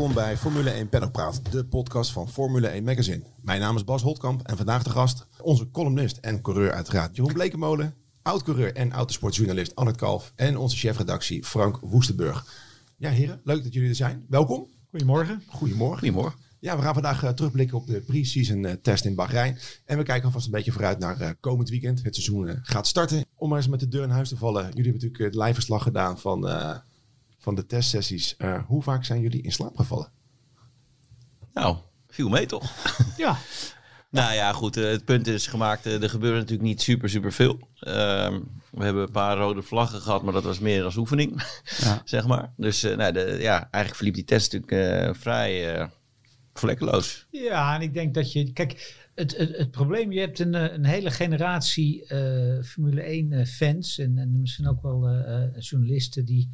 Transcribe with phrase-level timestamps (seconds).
[0.00, 3.22] Welkom bij Formule 1 Paddock de podcast van Formule 1 Magazine.
[3.42, 7.32] Mijn naam is Bas Holtkamp en vandaag de gast onze columnist en coureur uiteraard Jeroen
[7.32, 12.46] Blekemolen, oud-coureur en autosportjournalist Annette Kalf en onze chefredactie Frank Woestenburg.
[12.96, 14.26] Ja heren, leuk dat jullie er zijn.
[14.28, 14.66] Welkom.
[14.90, 15.42] Goedemorgen.
[15.46, 15.98] Goedemorgen.
[15.98, 16.38] Goedemorgen.
[16.60, 19.58] Ja, we gaan vandaag uh, terugblikken op de pre-season uh, test in Bahrein.
[19.84, 22.02] En we kijken alvast een beetje vooruit naar uh, komend weekend.
[22.02, 23.24] Het seizoen gaat starten.
[23.34, 24.62] Om maar eens met de deur in huis te vallen.
[24.62, 26.48] Jullie hebben natuurlijk het live verslag gedaan van,
[27.40, 28.36] van de testsessies.
[28.66, 30.12] hoe vaak zijn jullie in slaap gevallen?
[31.52, 31.76] Nou,
[32.08, 32.72] viel mee toch?
[33.16, 33.38] ja.
[34.10, 34.74] Nou ja, goed.
[34.74, 35.84] het punt is gemaakt.
[35.84, 37.68] er gebeurde natuurlijk niet super, super veel.
[37.78, 38.40] Ehm,
[38.70, 41.42] we hebben een paar rode vlaggen gehad, maar dat was meer als oefening.
[41.78, 42.02] Ja.
[42.04, 42.52] zeg maar.
[42.56, 45.88] Dus nou, de, ja, eigenlijk verliep die test natuurlijk vrij
[46.54, 47.26] vlekkeloos.
[47.30, 48.52] Ja, en ik denk dat je.
[48.52, 53.32] Kijk, het, het, het probleem, je hebt een, eh, een hele generatie uh, Formule 1
[53.32, 55.08] uh, fans en, en misschien ook wel
[55.58, 56.50] journalisten die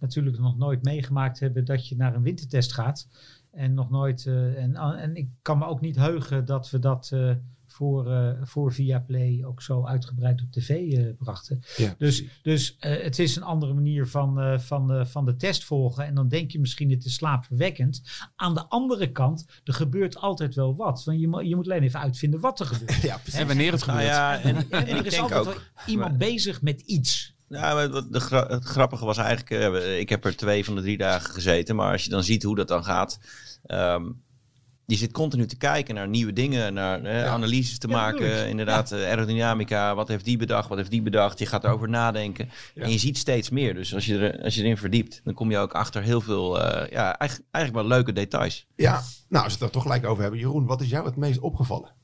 [0.00, 3.08] natuurlijk nog nooit meegemaakt hebben dat je naar een wintertest gaat.
[3.50, 4.26] En nog nooit.
[4.26, 7.12] en, en ik kan me ook niet heugen dat we dat
[7.78, 11.60] voor, uh, voor Viaplay ook zo uitgebreid op tv uh, brachten.
[11.98, 16.06] dus dus uh, het is een andere manier van, van, van de test volgen.
[16.06, 18.02] En dan denk je misschien het is slaapverwekkend.
[18.36, 21.04] Aan de andere kant, er gebeurt altijd wel wat.
[21.04, 23.02] Want je, je moet alleen even uitvinden wat er gebeurt.
[23.10, 24.04] ja, en wanneer het gebeurt.
[24.04, 27.36] Nou ja, en, en, en, er is altijd ook, iemand bezig met iets.
[27.48, 31.30] Ja, de gra het grappige was eigenlijk, ik heb er twee van de drie dagen
[31.30, 31.76] gezeten.
[31.76, 33.18] Maar als je dan ziet hoe dat dan gaat...
[33.66, 34.26] Um,
[34.86, 38.48] je zit continu te kijken naar nieuwe dingen, naar analyses te maken.
[38.48, 38.96] Inderdaad, ja.
[38.96, 41.38] aerodynamica, wat heeft die bedacht, wat heeft die bedacht.
[41.38, 42.50] Je gaat erover nadenken.
[42.74, 43.74] En je ziet steeds meer.
[43.74, 46.56] Dus als je, er, als je erin verdiept, dan kom je ook achter heel veel,
[46.56, 48.66] uh, ja, eigenlijk, eigenlijk wel leuke details.
[48.76, 50.40] Ja, nou, als we het er toch gelijk over hebben.
[50.40, 51.94] Jeroen, wat is jou het meest opgevallen?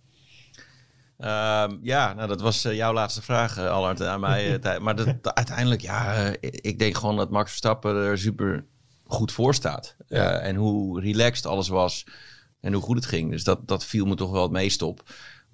[1.24, 4.60] Uh, ja, nou, dat was uh, jouw laatste vraag, uh, Allard, aan mij.
[4.80, 8.64] maar dat, uiteindelijk, ja, ik denk gewoon dat Max Verstappen er super
[9.06, 9.96] goed voor staat.
[10.08, 12.06] en hoe relaxed alles was
[12.60, 13.30] en hoe goed het ging.
[13.30, 15.02] Dus dat, dat viel me toch wel het meest op.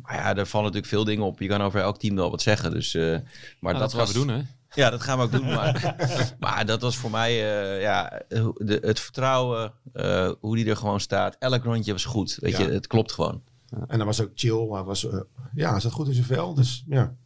[0.03, 1.41] Maar ja, er vallen natuurlijk veel dingen op.
[1.41, 2.71] Je kan over elk team wel wat zeggen.
[2.71, 3.19] Dus, uh,
[3.61, 4.41] maar dat, gaan we doen, hè?
[4.75, 5.49] Ja, dat gaan we ook doen.
[5.55, 5.97] Maar,
[6.39, 11.01] maar dat was voor mij uh, ja, de, het vertrouwen, uh, hoe die er gewoon
[11.01, 11.37] staat.
[11.39, 12.37] Elk rondje was goed.
[12.41, 12.63] Weet ja.
[12.63, 13.43] je, het klopt gewoon.
[13.87, 14.67] En dan was ook chill.
[14.67, 15.07] Maar was,
[15.55, 16.55] ja, hij zat goed in zijn vel.
[16.55, 17.17] Dus ja.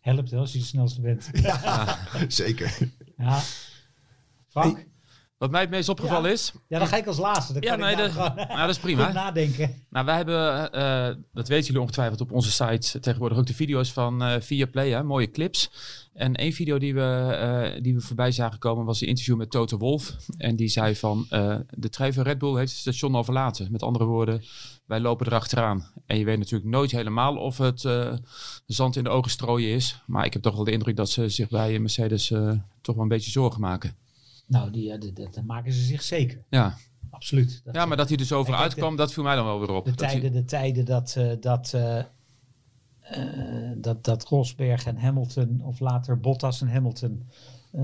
[0.00, 1.30] Helpt wel als je de snelste bent.
[1.42, 1.98] Ja,
[2.28, 2.78] zeker.
[3.16, 3.40] Ja.
[4.48, 4.88] Frank?
[5.40, 6.52] Wat mij het meest opgevallen is.
[6.68, 7.52] Ja, dan ga ik als laatste.
[7.52, 9.12] Dan ja, nee, de, nou, dat is prima.
[9.22, 9.84] nadenken.
[9.90, 13.92] Nou, wij hebben, uh, dat weten jullie ongetwijfeld op onze site tegenwoordig ook de video's
[13.92, 15.70] van uh, Viaplay, hè, mooie clips.
[16.12, 17.38] En één video die we,
[17.74, 20.16] uh, die we voorbij zagen komen was een interview met Toto Wolf.
[20.36, 21.26] En die zei van,
[21.70, 23.72] de trein Red Bull heeft het station al verlaten.
[23.72, 24.42] Met andere woorden,
[24.90, 25.84] wij lopen erachteraan.
[26.06, 27.88] En je weet natuurlijk nooit helemaal of het
[28.66, 30.02] zand in de ogen strooien is.
[30.06, 32.26] Maar ik heb toch wel de indruk dat ze zich bij Mercedes
[32.80, 33.96] toch wel een beetje zorgen maken.
[34.46, 36.44] Nou, die, dat, dat maken ze zich zeker.
[36.48, 36.76] Ja.
[37.10, 37.60] Absoluut.
[37.64, 39.70] Dat ja, maar dat hij er zo over uitkwam, dat viel mij dan wel weer
[39.70, 39.84] op.
[39.84, 41.76] De tijden, de tijden dat, dat,
[43.76, 47.28] dat, dat Rosberg en Hamilton, of later Bottas en Hamilton,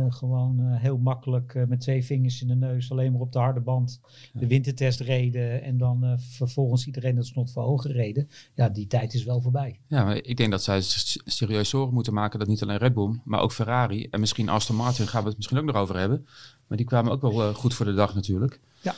[0.09, 4.01] gewoon heel makkelijk met twee vingers in de neus, alleen maar op de harde band,
[4.33, 8.29] de wintertest reden en dan vervolgens iedereen dat snot voor hoger reden.
[8.55, 9.81] Ja, die tijd is wel voorbij.
[9.87, 10.81] Ja, maar ik denk dat zij
[11.25, 14.77] serieus zorgen moeten maken dat niet alleen Red Bull, maar ook Ferrari en misschien Aston
[14.77, 16.27] Martin gaan we het misschien ook nog over hebben
[16.67, 18.61] maar die kwamen ook wel goed voor de dag natuurlijk.
[18.81, 18.95] Ja.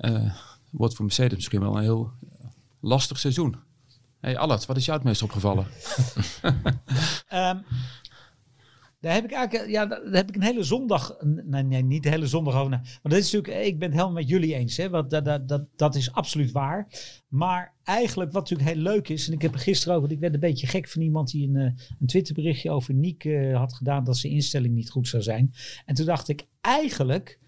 [0.00, 0.34] Uh,
[0.70, 2.12] wordt voor Mercedes misschien wel een heel
[2.80, 3.56] lastig seizoen.
[4.20, 5.66] Hey Allard, wat is jou het meest opgevallen?
[7.32, 7.64] um,
[9.00, 12.08] daar heb ik eigenlijk, ja, daar heb ik een hele zondag, nee, nee niet de
[12.08, 12.70] hele zondag over.
[12.70, 15.48] Maar dat is natuurlijk, ik ben het helemaal met jullie eens, hè, want dat, dat,
[15.48, 16.88] dat, dat is absoluut waar.
[17.28, 20.34] Maar eigenlijk, wat natuurlijk heel leuk is, en ik heb er gisteren over, ik werd
[20.34, 24.04] een beetje gek van iemand die een, eh, een Twitterberichtje over Niek uh, had gedaan
[24.04, 25.52] dat zijn instelling niet goed zou zijn.
[25.86, 27.38] En toen dacht ik, eigenlijk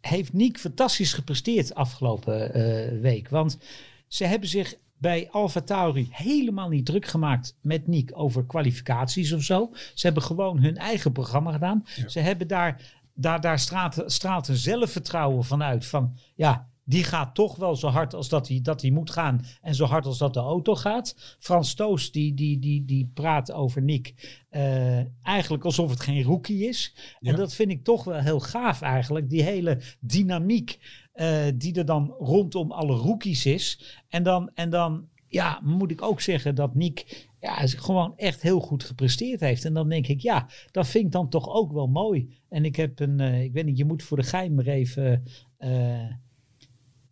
[0.00, 3.28] heeft Niek fantastisch gepresteerd afgelopen week.
[3.28, 3.58] Want
[4.06, 9.42] ze hebben zich bij Alfa Tauri helemaal niet druk gemaakt met Nick over kwalificaties of
[9.42, 9.70] zo.
[9.94, 11.84] Ze hebben gewoon hun eigen programma gedaan.
[12.06, 17.56] Ze hebben daar, daar, daar straalt, straalt een zelfvertrouwen vanuit van ja, die gaat toch
[17.56, 19.44] wel zo hard als dat hij, dat hij moet gaan.
[19.62, 21.36] En zo hard als dat de auto gaat.
[21.38, 24.14] Frans Toos die, die, die, die praat over Nick.
[24.50, 26.94] Uh, eigenlijk alsof het geen rookie is.
[27.20, 29.30] En dat vind ik toch wel heel gaaf eigenlijk.
[29.30, 30.78] Die hele dynamiek
[31.20, 33.98] uh, die er dan rondom alle rookies is.
[34.08, 38.60] En dan, en dan ja, moet ik ook zeggen dat Nick ja, gewoon echt heel
[38.60, 39.64] goed gepresteerd heeft.
[39.64, 42.38] En dan denk ik, ja, dat vind ik dan toch ook wel mooi.
[42.48, 45.24] En ik heb een, uh, ik weet niet, je moet voor de geheim maar even...
[45.58, 46.10] Uh,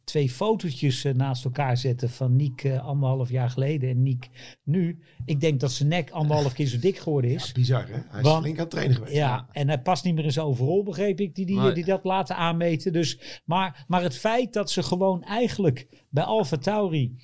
[0.06, 4.28] twee fotootjes eh, naast elkaar zetten van Niek eh, anderhalf jaar geleden en Niek
[4.62, 4.98] nu.
[5.24, 7.52] Ik denk dat zijn nek anderhalf keer zo dik geworden is.
[7.52, 7.92] Bizar, hè?
[7.92, 9.14] Hij is Want- flink aan het trainen geweest.
[9.14, 11.84] Ja, en hij past niet meer in zijn overal, begreep ik, die, die, Maar- die
[11.84, 12.92] dat laten aanmeten.
[12.92, 17.16] Dus, maar, maar het feit dat ze gewoon eigenlijk bij Alfa Tauri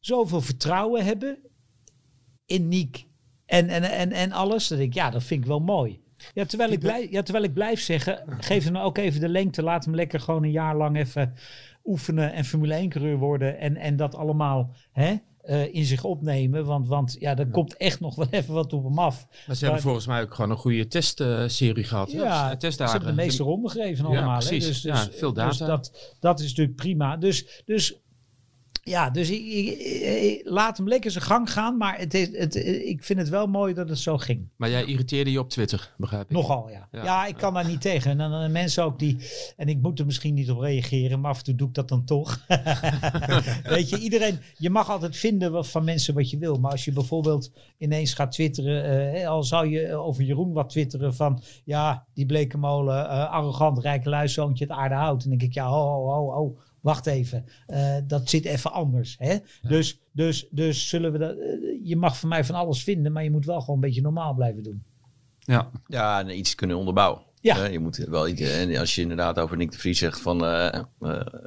[0.00, 1.38] zoveel vertrouwen hebben
[2.46, 3.06] in Niek
[3.46, 6.02] en, en, en, en alles, dat ik, ja, dat vind ik wel mooi.
[6.34, 9.62] Ja terwijl, ik blijf, ja, terwijl ik blijf zeggen, geef hem ook even de lengte.
[9.62, 11.34] Laat hem lekker gewoon een jaar lang even
[11.84, 13.58] oefenen en Formule 1 coureur worden.
[13.58, 16.64] En, en dat allemaal hè, eh, in zich opnemen.
[16.64, 19.26] Want, want ja, er komt echt nog wel even wat op hem af.
[19.28, 22.12] Maar ze hebben Maar- volgens mij ook gewoon een goede testserie gehad.
[22.12, 22.18] hè?
[22.18, 22.92] Ja, Dus, ze testdagen.
[22.96, 24.38] hebben de meeste ronden gegeven Ja, allemaal.
[24.40, 24.46] hè.
[24.46, 24.66] precies.
[24.66, 25.66] Dus, Ja, dus, veel dus data.
[25.66, 27.16] dat, dat is natuurlijk prima.
[27.16, 27.98] Dus, dus
[28.84, 29.78] ja, dus ik, ik-
[30.22, 31.76] ik- laat hem lekker zijn gang gaan.
[31.76, 32.54] Maar het is, het,
[32.86, 34.48] ik vind het wel mooi dat het zo ging.
[34.56, 36.30] Maar jij irriteerde je op Twitter, begrijp ik.
[36.30, 36.88] Nogal, ja.
[36.92, 37.04] Ja.
[37.04, 38.10] Ja, ik kan daar niet tegen.
[38.10, 39.16] En dan eh, mensen ook die...
[39.56, 41.88] En ik moet er misschien niet op reageren, maar af en toe doe ik dat
[41.88, 42.40] dan toch.
[43.64, 44.38] Weet je, iedereen...
[44.56, 46.56] Je mag altijd vinden wat, van mensen wat je wil.
[46.58, 48.84] Maar als je bijvoorbeeld ineens gaat twitteren...
[48.84, 51.42] eh, hè, al zou je over Jeroen wat twitteren van...
[51.64, 55.22] Ja, die blekenmolen, eh arrogant, rijke luiszoontje, het aarde houdt.
[55.24, 56.56] En dan denk ik, ja, ho, ho, ho, ho.
[56.84, 59.16] Wacht even, Eh, dat zit even anders.
[59.18, 59.36] Hè?
[59.62, 61.36] Dus, dus, dus zullen we dat.
[61.38, 61.46] eh,
[61.82, 64.34] je mag van mij van alles vinden, maar je moet wel gewoon een beetje normaal
[64.34, 64.82] blijven doen.
[65.38, 65.70] Ja.
[65.86, 67.22] Ja, en iets kunnen onderbouwen.
[67.44, 67.64] Ja.
[67.64, 70.74] Je moet wel iets, en als je inderdaad over Nick de Vries zegt van eh,
[70.74, 70.84] eh,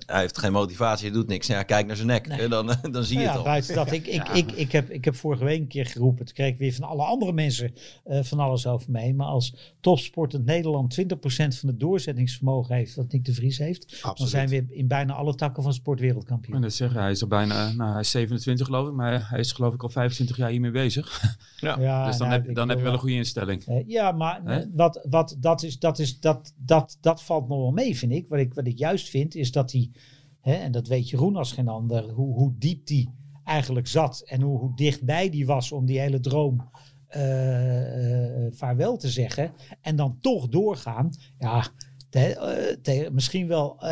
[0.06, 1.48] hij heeft geen motivatie, hij doet niks.
[1.48, 2.48] Ja, kijk naar zijn nek, Nee.
[2.48, 3.44] dan, dan zie je Nou het ja, al.
[3.44, 3.92] buiten dat.
[3.92, 6.26] Ik, ik, ik, ik, heb, ik heb vorige week een keer geroepen.
[6.26, 7.74] Toen kreeg ik weer van alle andere mensen
[8.04, 9.16] eh, van alles over me heen.
[9.16, 11.06] Maar als topsportend Nederland 20%
[11.60, 15.36] van het doorzettingsvermogen heeft, wat Nick de Vries heeft, dan zijn we in bijna alle
[15.36, 16.62] takken van sport En wereldkampioen.
[16.62, 19.52] dat zeggen, hij is al bijna, nou hij is 27 geloof ik, maar hij is
[19.52, 21.36] geloof ik al 25 jaar hiermee bezig.
[21.60, 23.84] Ja, dus dan, nou, heb, dan heb je wel een goede instelling.
[23.88, 27.98] Ja, maar wat, wat, dat, is, dat, is, dat, dat, dat valt nog wel mee,
[27.98, 28.28] vind ik.
[28.28, 29.92] Wat ik, wat ik juist vind, is dat hij,
[30.42, 33.10] en dat weet Jeroen als geen ander, hoe, hoe diep die
[33.44, 36.70] eigenlijk zat en hoe, hoe dichtbij die was om die hele droom
[37.08, 39.52] eh, eh, vaarwel te zeggen.
[39.82, 41.10] En dan toch doorgaan.
[41.40, 41.68] Ja,
[42.10, 43.84] eh, misschien wel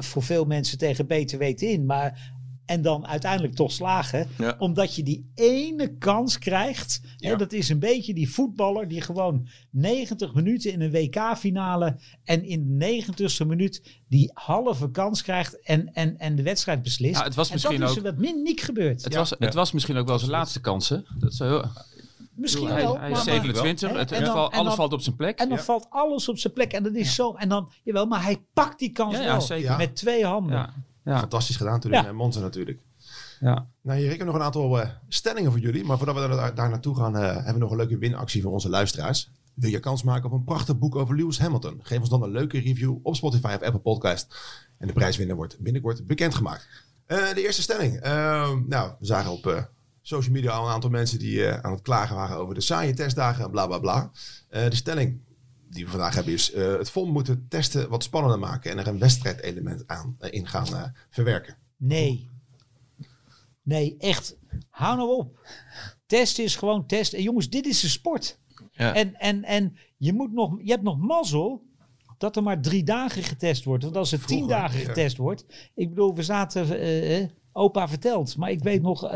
[0.00, 2.33] voor veel mensen tegen beter weten in, maar.
[2.66, 4.28] En dan uiteindelijk toch slagen.
[4.38, 4.56] Ja.
[4.58, 7.00] Omdat je die ene kans krijgt.
[7.16, 11.96] Hè, dat is een beetje die voetballer die gewoon 90 minuten in een WK-finale.
[12.24, 15.62] En in de 90ste minuut die halve kans krijgt.
[15.62, 17.18] En, en, en de wedstrijd beslist.
[17.18, 19.04] Ja, het was en misschien dat is ook- er wat min niet gebeurd.
[19.04, 19.18] Het, Ja.
[19.18, 21.04] was, het was misschien ook wel zijn laatste kansen.
[21.18, 21.64] Dat is heel,
[22.36, 22.98] Misschien hij, wel.
[22.98, 25.38] hij is maar- 27, maar- het, en dan- alles dan- valt op zijn plek.
[25.38, 25.64] En dan Ja.
[25.64, 26.72] valt alles op zijn plek.
[26.72, 27.32] En dat is zo.
[27.34, 29.76] En dan, jawel, maar hij pakt die kans Ja, ja, wel.
[29.76, 30.92] Met twee handen.
[31.04, 32.02] Ja, Fantastisch gedaan natuurlijk.
[32.02, 32.08] Ja.
[32.08, 32.80] En Monza natuurlijk.
[33.40, 33.66] ja.
[33.80, 35.84] Nou, hier ik heb nog een aantal eh, stellingen voor jullie.
[35.84, 38.52] Maar voordat we daar, daar naartoe gaan, eh, hebben we nog een leuke winactie voor
[38.52, 39.30] onze luisteraars.
[39.54, 41.80] Wil je kans maken op een prachtig boek over Lewis Hamilton?
[41.82, 44.36] Geef ons dan een leuke review op Spotify of Apple Podcast.
[44.78, 46.68] En de prijswinnaar wordt binnenkort bekendgemaakt.
[47.06, 48.00] Eh, de eerste stelling.
[48.00, 49.62] Eh, nou, we zagen op eh,
[50.02, 52.94] social media al een aantal mensen die eh, aan het klagen waren over de saaie
[52.94, 54.10] testdagen en bla bla bla.
[54.48, 55.20] Eh, de stelling
[55.74, 58.78] die we vandaag hebben is: eh, het FOM moet de testen wat spannender maken en
[58.78, 61.56] er een wedstrijdelement aan eh, in gaan eh, verwerken.
[61.76, 62.30] Nee.
[63.62, 64.36] Nee, echt.
[64.70, 65.48] Hou nou op.
[66.06, 67.12] Test is gewoon test.
[67.12, 68.38] En jongens, dit is een sport.
[68.72, 68.94] Ja.
[68.94, 71.62] En, en, en je, moet nog, je hebt nog mazzel
[72.18, 73.84] dat er maar drie dagen getest wordt.
[73.84, 74.84] Want als er tien Vroeger, dagen ja.
[74.84, 75.44] getest wordt.
[75.74, 76.68] Ik bedoel, we zaten.
[77.56, 78.36] Opa vertelt.
[78.36, 79.10] Maar ik weet nog, eh,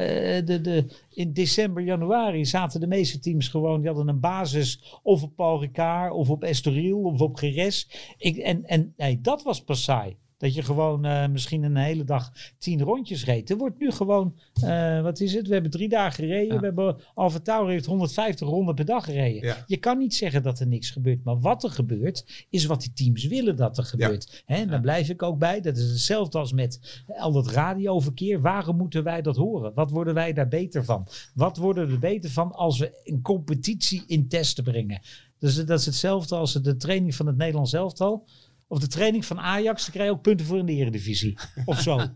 [0.44, 3.78] de, de, in december, januari zaten de meeste teams gewoon.
[3.78, 7.88] Die hadden een basis of op Paul Ricard, of op Estoril, of op Geres.
[8.18, 9.90] Ik, en en nee, dat was pas.
[10.38, 13.50] Dat je gewoon eh, misschien een hele dag tien rondjes reed.
[13.50, 15.46] Er wordt nu gewoon, eh, wat is het?
[15.46, 16.54] We hebben drie dagen gereden.
[16.54, 16.60] Ja.
[16.60, 19.42] We hebben Alfa Tauri heeft 150 ronden per dag gereden.
[19.42, 19.64] Ja.
[19.66, 21.24] Je kan niet zeggen dat er niks gebeurt.
[21.24, 24.42] Maar wat er gebeurt, is wat die teams willen dat er gebeurt.
[24.46, 25.60] Hè, en daar blijf ik ook bij.
[25.60, 28.40] Dat is hetzelfde als met al dat radioverkeer.
[28.40, 29.74] Waarom moeten wij dat horen?
[29.74, 31.06] Wat worden wij daar beter van?
[31.34, 35.00] Wat worden we er beter van als we een competitie in testen brengen?
[35.38, 38.26] Dus dat is hetzelfde als de training van het Nederlands elftal.
[38.68, 39.82] Of de training van Ajax.
[39.82, 41.38] Daar krijg je ook punten voor in de Eredivisie.
[41.64, 42.00] Of zo.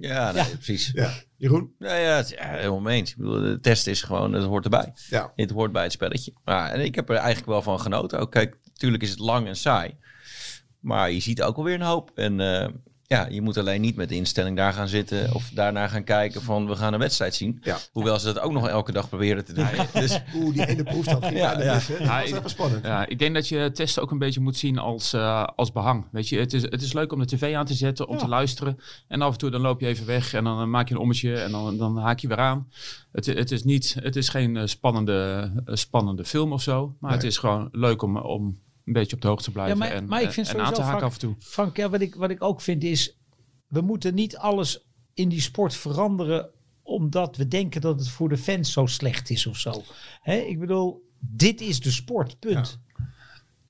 [0.00, 0.90] Ja, nee, precies.
[0.94, 1.74] Ja, Jeroen?
[1.78, 3.10] Nou ja, het ja, helemaal mee eens.
[3.10, 4.92] Ik bedoel, de test is gewoon, het hoort erbij.
[5.08, 5.32] Ja.
[5.36, 6.32] Het hoort bij het spelletje.
[6.44, 8.18] Ja, en ik heb er eigenlijk wel van genoten.
[8.18, 9.96] Ook kijk, natuurlijk is het lang en saai.
[10.80, 12.10] Maar je ziet ook alweer een hoop.
[12.14, 12.68] En eh,
[13.08, 16.42] ja, je moet alleen niet met de instelling daar gaan zitten of daarna gaan kijken
[16.42, 17.58] van we gaan een wedstrijd zien.
[17.62, 17.76] Ja.
[17.92, 19.66] Hoewel ze dat ook nog elke dag proberen te doen.
[20.02, 21.74] Dus, Oeh, die ene proefstand ging Ja, ja.
[21.74, 22.84] Dat Ja, was even spannend.
[22.84, 26.04] Ja, ik denk dat je testen ook een beetje moet zien als, eh, als behang.
[26.12, 28.20] Weet je, het is, het is leuk om de tv aan te zetten, om Ja.
[28.20, 28.78] te luisteren.
[29.08, 31.00] En af en toe dan loop je even weg en dan eh, maak je een
[31.00, 32.68] ommetje en dan, dan haak je weer aan.
[33.12, 36.96] Het, het, is, niet, het is geen eh, spannende, spannende film of zo.
[37.00, 37.18] Maar Nee.
[37.18, 38.58] het is gewoon leuk om, om
[38.88, 40.58] een beetje op de hoogte te blijven Ja, maar- en, maar ik vind en aan
[40.58, 41.34] te sowieso haken af en toe.
[41.38, 43.18] Frank, ja, wat, ik, wat ik ook vind is.
[43.66, 46.50] we moeten niet alles in die sport veranderen
[46.82, 49.82] omdat we denken dat het voor de fans zo slecht is of zo.
[50.22, 52.78] Hè, ik bedoel, dit is de sport, punt.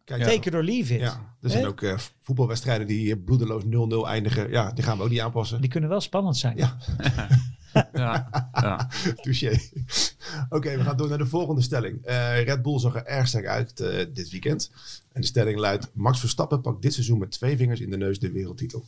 [0.04, 1.00] Kijk, Take it or leave it.
[1.00, 4.50] Ja, er zijn ook eh, voetbalwedstrijden die eh, bloedeloos 0-0 eindigen.
[4.50, 5.60] Ja, die gaan we ook niet aanpassen.
[5.60, 6.56] Die kunnen wel spannend zijn.
[6.56, 6.76] Ja.
[7.92, 8.28] Ja.
[9.22, 9.58] Touché.
[10.48, 12.04] Oké, we gaan door naar de volgende stelling.
[12.04, 14.70] Eh, Red Bull zag er erg sterk uit eh, dit weekend.
[15.12, 18.18] En de stelling luidt: Max Verstappen pakt dit seizoen met twee vingers in de neus
[18.18, 18.84] de wereldtitel.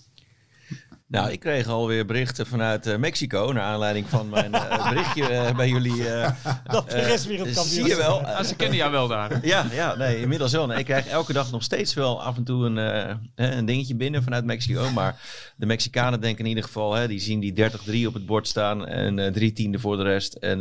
[1.11, 3.53] Nou, ik kreeg alweer berichten vanuit eh, Mexico.
[3.53, 6.09] Naar aanleiding van mijn eh, berichtje eh, bij jullie.
[6.09, 6.31] eh,
[6.65, 8.21] Dat de rest weer het Zie je wel.
[8.27, 9.47] Ah, ze kennen jou wel daar.
[9.47, 10.67] Ja, ja, nee, inmiddels wel.
[10.67, 13.65] Nee, ik krijg elke dag nog steeds wel af en toe een, eh, hè, een
[13.65, 14.91] dingetje binnen vanuit Mexico.
[14.91, 15.17] Maar
[15.57, 18.87] de Mexicanen denken in ieder geval, hè, die zien die 30-3 op het bord staan
[18.87, 20.35] en eh, drie tiende voor de rest.
[20.35, 20.59] En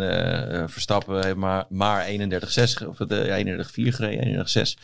[0.70, 4.78] Verstappen heeft maar, maar 31-6, of eh, 31-4 gereden, 31-6.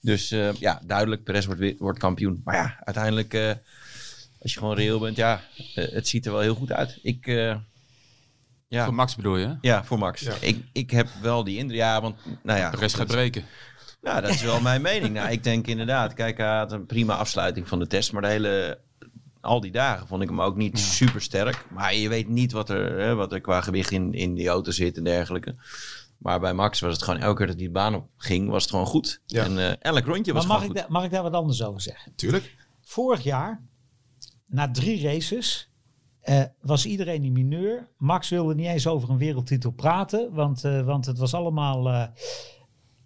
[0.00, 2.40] Dus eh, ja, duidelijk, Perez wordt, wordt kampioen.
[2.44, 3.50] Maar ja, uiteindelijk, eh,
[4.42, 5.40] als je gewoon reëel bent, ja,
[5.74, 6.98] eh, het ziet er wel heel goed uit.
[7.02, 7.26] Ik...
[7.26, 7.56] eh,
[8.68, 8.84] ja.
[8.84, 9.56] Voor Max bedoel je?
[9.60, 10.20] Ja, voor Max.
[10.20, 10.34] Ja.
[10.40, 11.78] Ik, ik heb wel die indruk.
[11.78, 12.70] Ja, want nou ja.
[12.70, 13.44] De rest gaat breken.
[14.02, 15.14] Ja, dat is wel mijn mening.
[15.14, 18.28] Nou, ik denk inderdaad, kijk, hij had een prima afsluiting van de test, maar de
[18.28, 18.78] hele,
[19.40, 21.64] al die dagen vond ik hem ook niet super sterk.
[21.70, 24.70] Maar je weet niet wat er, hè, wat er qua gewicht in, in die auto
[24.70, 25.54] zit en dergelijke.
[26.18, 28.62] Maar bij Max was het gewoon elke keer dat hij de baan op ging, was
[28.62, 29.20] het gewoon goed.
[29.26, 29.44] Ja.
[29.44, 30.90] En eh, elk rondje was Maar mag gewoon ik, goed.
[30.90, 32.12] da- mag ik daar wat anders over zeggen?
[32.16, 32.54] Tuurlijk.
[32.80, 33.60] Vorig jaar,
[34.52, 35.70] na drie races,
[36.20, 37.88] eh, was iedereen in mineur.
[37.98, 42.06] Max wilde niet eens over een wereldtitel praten, want, eh, want het was allemaal, eh,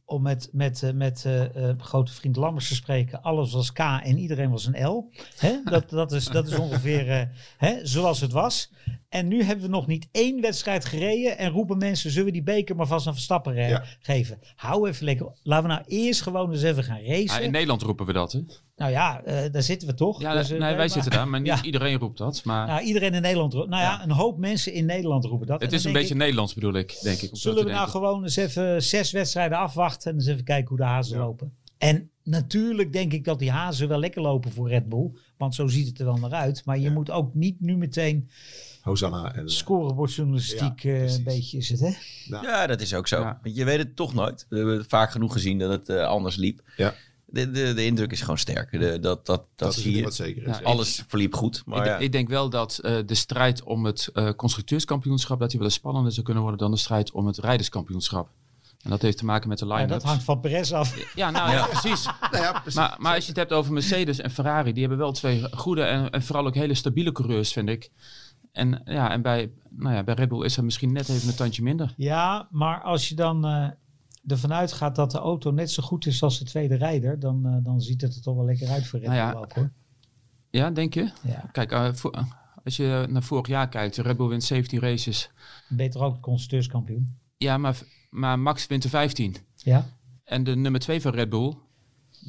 [0.09, 3.79] om met, met, eh, met eh, eh, grote vriend Lammers te spreken, alles was K
[3.79, 5.11] en iedereen was een L.
[5.39, 5.61] Hè?
[5.71, 7.21] Dat, dat, is, dat is ongeveer eh,
[7.57, 8.71] hè, zoals het was.
[9.09, 12.43] En nu hebben we nog niet één wedstrijd gereden en roepen mensen, zullen we die
[12.43, 13.85] beker maar vast aan Verstappen Ja.
[14.01, 14.39] geven?
[14.55, 15.33] Hou even lekker.
[15.43, 17.43] Laten we nou eerst gewoon eens even gaan racen.
[17.43, 18.41] In Nederland roepen we dat, hè?
[18.77, 20.21] Nou ja, eh, daar zitten we toch?
[20.21, 21.63] Ja, Dus, nee, wij- maar- zitten daar, maar niet Ja.
[21.63, 22.41] iedereen roept dat.
[22.45, 23.69] Maar Nou, iedereen in Nederland roept.
[23.69, 25.61] Nou ja, een hoop mensen in Nederland roepen dat.
[25.61, 27.31] het is een beetje ik, Nederlands bedoel ik, denk ik.
[27.33, 27.91] Zullen we nou denken.
[27.93, 31.25] gewoon eens even zes wedstrijden afwachten en eens even kijken hoe de hazen Ja.
[31.25, 31.53] lopen?
[31.79, 35.11] En natuurlijk denk ik dat die hazen wel lekker lopen voor Red Bull.
[35.37, 36.63] Want zo ziet het er wel naar uit.
[36.65, 36.93] Maar je Ja.
[36.93, 38.29] moet ook niet nu meteen
[38.83, 39.35] Hosanna.
[39.35, 41.91] En, eh, scorebordjournalistiek Ja, eh, een beetje is het, hè?
[42.43, 43.21] Ja, dat is ook zo.
[43.21, 43.41] Ja.
[43.43, 44.47] Je weet het toch nooit.
[44.49, 46.63] We hebben vaak genoeg gezien dat het eh, anders liep.
[46.77, 46.95] Ja.
[47.29, 48.71] De, de, de indruk is gewoon sterk.
[48.71, 50.05] De, dat, dat, dat, dat is zie het je.
[50.05, 50.59] wat zeker is.
[50.59, 51.63] Ja, Alles verliep goed.
[51.67, 51.99] Maar ik, ja.
[51.99, 55.77] ik denk wel dat eh, de strijd om het eh, constructeurskampioenschap dat die wel eens
[55.77, 58.29] spannender zou kunnen worden dan de strijd om het rijderskampioenschap.
[58.87, 59.89] En dat heeft te maken met de Ja, line-up.
[59.89, 61.15] dat hangt van Perez af.
[61.15, 62.05] Ja, nou ja, precies.
[62.33, 62.75] Nou ja, precies.
[62.75, 65.83] Maar, maar als je het hebt over Mercedes en Ferrari, die hebben wel twee goede
[65.83, 67.91] en, en vooral ook hele stabiele coureurs, vind ik.
[68.53, 71.35] En, ja, en bij, nou ja, bij Red Bull is er misschien net even een
[71.35, 71.95] tandje minder.
[71.97, 73.69] Ja, maar als je dan eh,
[74.27, 77.65] ervan uitgaat dat de auto net zo goed is als de tweede rijder, dan, eh,
[77.65, 79.71] dan ziet het er toch wel lekker uit voor Red Nou ja, Bull ook, hoor.
[80.51, 81.11] Ja, denk je?
[81.23, 82.25] Ja, Kijk, eh, voor-
[82.65, 85.31] als je naar vorig jaar kijkt, Red Bull wint 17 races.
[85.69, 87.17] beter ook de constructeurskampioen.
[87.39, 87.77] Ja, maar,
[88.11, 89.37] maar Max wint er 15.
[89.55, 89.87] Ja.
[90.25, 91.55] En de nummer 2 van Red Bull,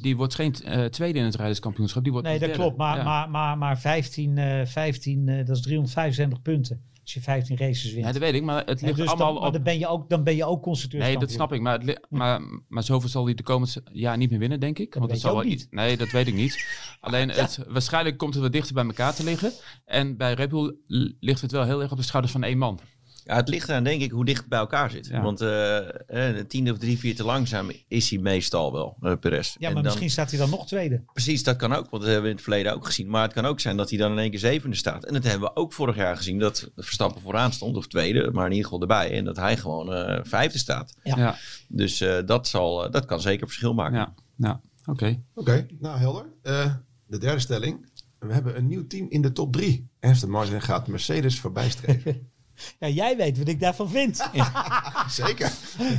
[0.00, 2.02] die wordt geen eh, tweede in het rijderskampioenschap.
[2.02, 2.62] Die wordt Nee, dat derde.
[2.62, 2.76] klopt.
[2.78, 3.04] Maar, Ja.
[3.04, 6.82] maar, maar, maar 15, eh 15 eh, dat is 375 punten.
[7.02, 8.06] Als je 15 races wint.
[8.06, 9.52] Ja, dat weet ik, maar het ligt dus allemaal dan, op...
[9.52, 11.20] dan ben je ook, dan ben je ook Nee, constructeurskampioen.
[11.26, 11.60] dat snap ik.
[11.60, 14.94] Maar, maar, maar zoveel zal hij de komende jaar niet meer winnen, denk ik.
[14.94, 15.66] Want weet dat zal wel iets.
[15.70, 16.66] Nee, dat weet ik niet.
[17.00, 19.52] Alleen, het, waarschijnlijk komt het wat dichter bij elkaar te liggen.
[19.84, 20.74] En bij Red Bull
[21.20, 22.80] ligt het wel heel erg op de schouders van één man.
[23.28, 25.06] Ja, het ligt eraan, denk ik, hoe dicht het bij elkaar zit.
[25.06, 25.22] Ja.
[25.22, 29.12] Want eh, eh, een tiende of drie, vier te langzaam is hij meestal wel, eh
[29.20, 29.48] Perez.
[29.48, 31.02] Ja, En maar dan- misschien staat hij dan nog tweede.
[31.12, 31.90] Precies, dat kan ook.
[31.90, 33.08] Want dat hebben we in het verleden ook gezien.
[33.10, 35.04] Maar het kan ook zijn dat hij dan in één keer zevende staat.
[35.04, 36.38] En dat hebben we ook vorig jaar gezien.
[36.38, 39.10] Dat Verstappen vooraan stond, of tweede, maar in ieder geval erbij.
[39.10, 40.94] En dat hij gewoon eh, vijfde staat.
[41.02, 41.16] Ja.
[41.16, 41.36] Ja,
[41.68, 43.98] Dus eh, dat, zal, eh, dat kan zeker verschil maken.
[43.98, 44.60] ja, ja.
[44.86, 45.22] oké.
[45.34, 46.26] Oké, nou helder.
[46.42, 46.72] Eh,
[47.06, 47.86] de derde stelling.
[48.18, 49.88] We hebben een nieuw team in de top drie.
[50.00, 52.20] Aston Martin gaat Mercedes voorbij streven.
[52.78, 54.30] Ja, jij weet wat ik daarvan vind.
[55.08, 55.52] Zeker.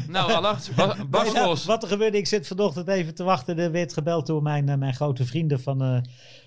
[0.08, 1.66] Nou, Allard, Ba- Bas Nee, nou, Vos.
[1.66, 3.58] wat er gebeurde, ik zit vanochtend even te wachten.
[3.60, 5.98] Er werd gebeld door mijn, eh, mijn grote vrienden van eh,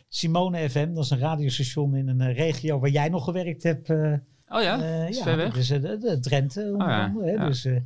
[0.08, 0.94] Simone FM.
[0.94, 3.90] Dat is een radiostation in een eh, regio waar jij nog gewerkt hebt.
[3.90, 4.12] eh,
[4.52, 5.52] Oh ja, Eh, is ja, ver weg.
[5.54, 7.14] Dus, eh, Drenthe Oh ja.
[7.20, 7.30] Hè?
[7.30, 7.46] ja.
[7.46, 7.76] Dus eh,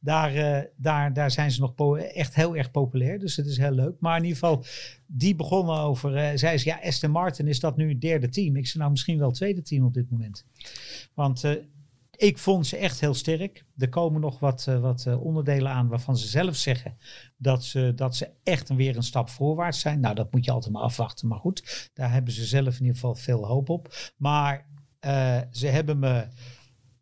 [0.00, 3.18] daar, daar, daar zijn ze nog echt heel erg populair.
[3.18, 3.94] Dus het is heel leuk.
[4.00, 4.64] Maar in ieder geval,
[5.06, 6.38] die begonnen over...
[6.38, 8.56] zei ze, ja, Aston Martin, is dat nu het derde team?
[8.56, 10.44] Ik zei, nou, misschien wel het tweede team op dit moment.
[11.14, 11.44] Want
[12.16, 13.64] ik vond ze echt heel sterk.
[13.78, 16.96] Er komen nog wat, wat onderdelen aan waarvan ze zelf zeggen...
[17.36, 20.00] Dat ze, dat ze echt weer een stap voorwaarts zijn.
[20.00, 21.28] Nou, dat moet je altijd maar afwachten.
[21.28, 24.12] Maar goed, daar hebben ze zelf in ieder geval veel hoop op.
[24.16, 24.66] Maar
[25.00, 26.28] eh, ze hebben me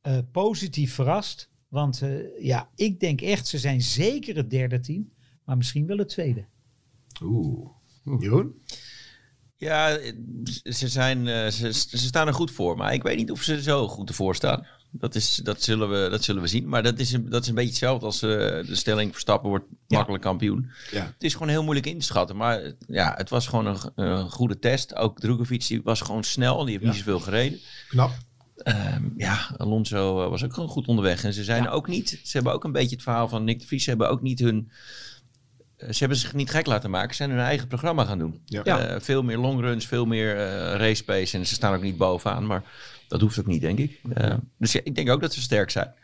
[0.00, 1.50] eh, positief verrast.
[1.68, 5.12] Want eh, ja, ik denk echt, ze zijn zeker het derde team.
[5.44, 6.46] Maar misschien wel het tweede.
[7.22, 7.68] Oeh.
[8.18, 8.62] Jeroen?
[9.56, 9.98] Ja,
[10.62, 12.76] ze, zijn, eh, ze, ze staan er goed voor.
[12.76, 14.66] Maar ik weet niet of ze zo goed ervoor staan.
[14.90, 16.68] Dat, is, dat, zullen, we, dat zullen we zien.
[16.68, 19.64] Maar dat is, een, dat is een beetje hetzelfde als eh, de stelling Verstappen wordt
[19.88, 20.70] makkelijk kampioen.
[20.90, 21.04] Ja.
[21.04, 22.36] Het is gewoon heel moeilijk in te schatten.
[22.36, 24.94] Maar ja, het was gewoon een, een goede test.
[24.94, 26.58] Ook Drogovic die was gewoon snel.
[26.58, 26.88] Die heeft Ja.
[26.88, 27.58] niet zoveel gereden.
[27.88, 28.10] Knap.
[28.56, 31.24] Ehm, ja, Alonso eh, was ook gewoon goed onderweg.
[31.24, 32.08] En ze zijn ook niet...
[32.08, 33.82] Ze hebben ook een beetje het verhaal van Nick de Vries.
[33.84, 34.70] Ze hebben ook niet hun...
[35.76, 37.10] eh, Ze hebben zich niet gek laten maken.
[37.10, 38.40] Ze zijn hun eigen programma gaan doen.
[38.44, 39.00] Ja.
[39.00, 40.34] Veel meer longruns, veel meer
[40.76, 41.38] race pace.
[41.38, 42.46] En ze staan ook niet bovenaan.
[42.46, 42.62] Maar
[43.08, 44.00] dat hoeft ook niet, denk ik.
[44.14, 45.94] Eh, dus ja, ik denk ook dat ze sterk zijn.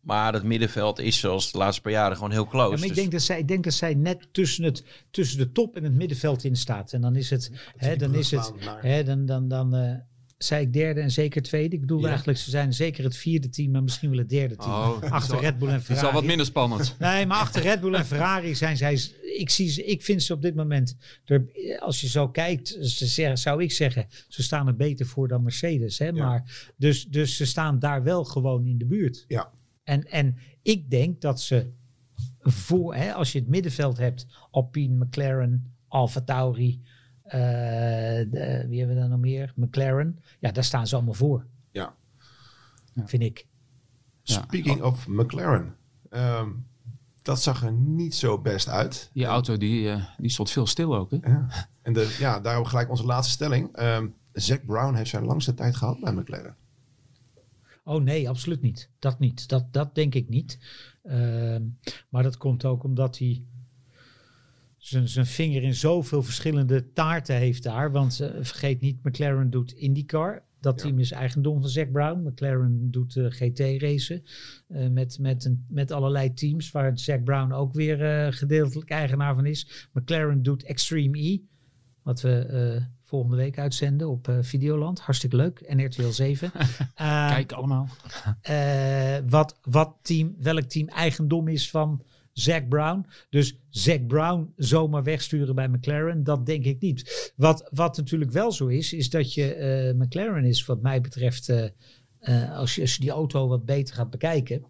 [0.00, 2.70] Maar dat middenveld is zoals de laatste paar jaren gewoon heel close.
[2.70, 5.38] Ja, maar ik Dus- denk, dat zij, ik denk dat zij net tussen, het, tussen
[5.38, 6.92] de top en het middenveld in staat.
[6.92, 9.94] En dan is het, hè, dan is het, hè, dan, dan, dan eh,
[10.38, 11.74] zei ik derde en zeker tweede.
[11.74, 12.08] Ik bedoel Ja.
[12.08, 14.70] eigenlijk, ze zijn zeker het vierde team, maar misschien wel het derde team.
[14.70, 16.14] Oh, dat achter Red Bull en Het is al Ferrari.
[16.16, 16.94] wat minder spannend.
[16.98, 19.00] Nee, maar achter Red Bull en Ferrari zijn zij.
[19.38, 20.96] Ik, zie ze, ik vind ze op dit moment.
[21.78, 24.06] Als je zo kijkt, ze zeggen, zou ik zeggen.
[24.28, 25.98] Ze staan er beter voor dan Mercedes.
[25.98, 26.06] Hè?
[26.06, 26.12] Ja.
[26.12, 29.24] Maar, dus, dus ze staan daar wel gewoon in de buurt.
[29.28, 29.50] Ja.
[29.84, 31.70] En, en ik denk dat ze
[32.40, 36.80] voor, hè, als je het middenveld hebt, Alpine, McLaren, Alfa Tauri,
[38.30, 39.52] de- wie hebben we dan nog meer?
[39.56, 40.18] McLaren.
[40.40, 41.46] Ja, daar staan ze allemaal voor.
[41.70, 41.94] Ja.
[43.04, 43.46] Vind ik.
[44.22, 44.42] Ja.
[44.42, 45.74] Speaking of McLaren.
[46.10, 46.48] ehm,
[47.22, 49.10] dat zag er niet zo best uit.
[49.12, 51.10] Die auto die, eh, die stond veel stil ook.
[51.10, 51.16] Hè?
[51.30, 51.46] Ja.
[51.82, 53.76] En de, ja, daarom gelijk onze laatste stelling.
[53.76, 56.56] Ehm Zack Brown heeft zijn langste tijd gehad bij McLaren.
[57.84, 58.88] Oh nee, absoluut niet.
[58.98, 59.48] Dat niet.
[59.48, 60.58] Dat, dat denk ik niet.
[61.02, 61.62] Ehm,
[62.08, 63.42] maar dat komt ook omdat hij
[64.84, 67.92] zijn, vinger in zoveel verschillende taarten heeft daar.
[67.92, 70.42] Want eh, vergeet niet, McLaren doet IndyCar.
[70.60, 70.86] Dat Ja.
[70.86, 72.28] team is eigendom van Zack Brown.
[72.28, 74.22] McLaren doet eh, GT-racen
[74.68, 79.46] eh, met, met, een, met allerlei teams waar Zack Brown ook weer gedeeltelijk eigenaar van
[79.46, 79.88] is.
[79.92, 81.38] McLaren doet Extreme E,
[82.02, 85.00] wat we volgende week uitzenden op Videoland.
[85.00, 85.58] Hartstikke leuk.
[85.60, 86.50] En RTL 7.
[86.94, 87.88] Eh, Kijk allemaal.
[89.28, 92.02] wat, wat team, welk team eigendom is van
[92.34, 93.06] Zack Brown.
[93.30, 97.32] Dus Zack Brown zomaar wegsturen bij McLaren, dat denk ik niet.
[97.36, 101.48] Wat, wat natuurlijk wel zo is, is dat je eh, McLaren is wat mij betreft,
[101.48, 101.64] eh,
[102.18, 104.64] eh, als, je, als je die auto wat beter gaat bekijken,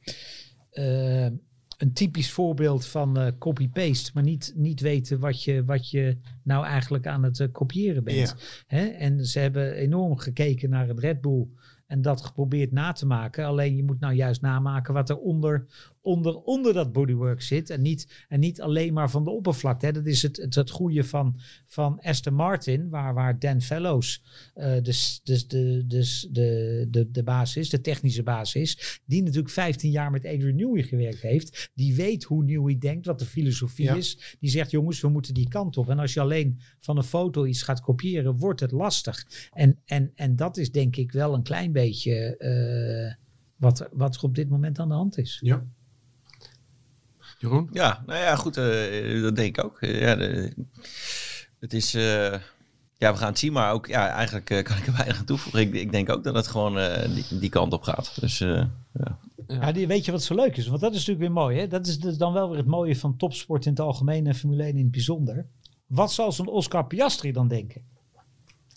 [1.79, 7.07] een typisch voorbeeld van copy-paste, maar niet, niet weten wat je, wat je nou eigenlijk
[7.07, 8.37] aan het kopiëren bent.
[8.67, 8.87] Hè?
[8.87, 11.47] En ze hebben enorm gekeken naar het Red Bull
[11.87, 13.45] en dat geprobeerd na te maken.
[13.45, 15.67] Alleen je moet nou juist namaken wat er onder,
[16.05, 17.71] onder, onder dat bodywork zit.
[17.71, 19.87] En niet, en niet alleen maar van de oppervlakte.
[19.87, 19.93] Hè.
[19.93, 24.23] Dat is het, het, het goede van, van Aston Martin, waar, waar Dan Fellows
[24.83, 29.01] dus, dus de, dus de, de, de baas is, de technische baas is.
[29.07, 31.71] Die natuurlijk 15 jaar met Adrian Newey gewerkt heeft.
[31.75, 33.95] Die weet hoe Newey denkt, wat de filosofie Ja.
[33.95, 34.37] is.
[34.41, 35.89] Die zegt, jongens, we moeten die kant op.
[35.89, 39.49] En als je alleen van een foto iets gaat kopiëren, wordt het lastig.
[39.53, 43.15] En, en, en dat is denk ik wel een klein beetje eh,
[43.57, 45.39] wat, wat er op dit moment aan de hand is.
[45.43, 45.67] Ja.
[47.45, 47.69] Jeroen?
[47.73, 49.81] Ja, nou ja, goed, eh, dat denk ik ook.
[49.81, 50.55] Eh, ja, de-
[51.61, 52.33] het is, eh,
[52.99, 55.25] ja, we gaan het zien, maar ook, ja, eigenlijk eh, kan ik er weinig aan
[55.25, 55.61] toevoegen.
[55.61, 58.21] Ik, ik denk ook dat het gewoon eh, die, die kant op gaat.
[58.21, 58.49] Dus eh,
[58.93, 59.19] ja.
[59.47, 60.67] Ja, die, weet je wat zo leuk is?
[60.67, 61.59] Want dat is natuurlijk weer mooi.
[61.59, 61.67] Hè?
[61.69, 64.63] Dat is dus dan wel weer het mooie van topsport in het algemeen en Formule
[64.63, 65.47] 1 in het bijzonder.
[65.87, 67.83] Wat zal zo'n Oscar Piastri dan denken?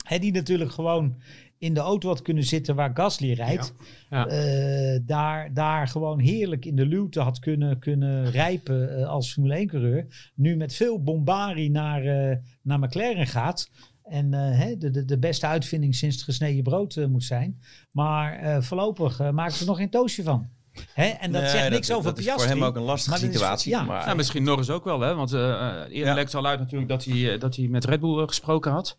[0.04, 1.16] Hè, die natuurlijk gewoon
[1.60, 3.74] in de auto had kunnen zitten waar Gasly rijdt.
[4.10, 4.28] Ja.
[4.28, 9.66] Eh, daar, daar gewoon heerlijk in de luwte had kunnen, kunnen rijpen eh, als Formule
[9.66, 10.32] 1-coureur.
[10.36, 13.70] Nu met veel bombarie naar, eh, naar McLaren gaat.
[14.04, 17.62] En eh, hè, de, de, de beste uitvinding sinds het gesneden brood moet zijn.
[17.92, 20.48] Maar eh, voorlopig uh, maakt er nog geen toosje van.
[20.94, 21.06] Hè?
[21.06, 22.48] En dat Nee, zegt niks over dat is Piastri.
[22.48, 23.72] voor hem ook een lastige maar dat is- situatie.
[23.72, 23.84] ja.
[23.84, 25.16] maar, Ja, misschien Norris ook wel, hè?
[25.16, 26.14] Want eerder Ja.
[26.14, 28.98] lekt al uit natuurlijk dat hij, dat hij met Red Bull gesproken had.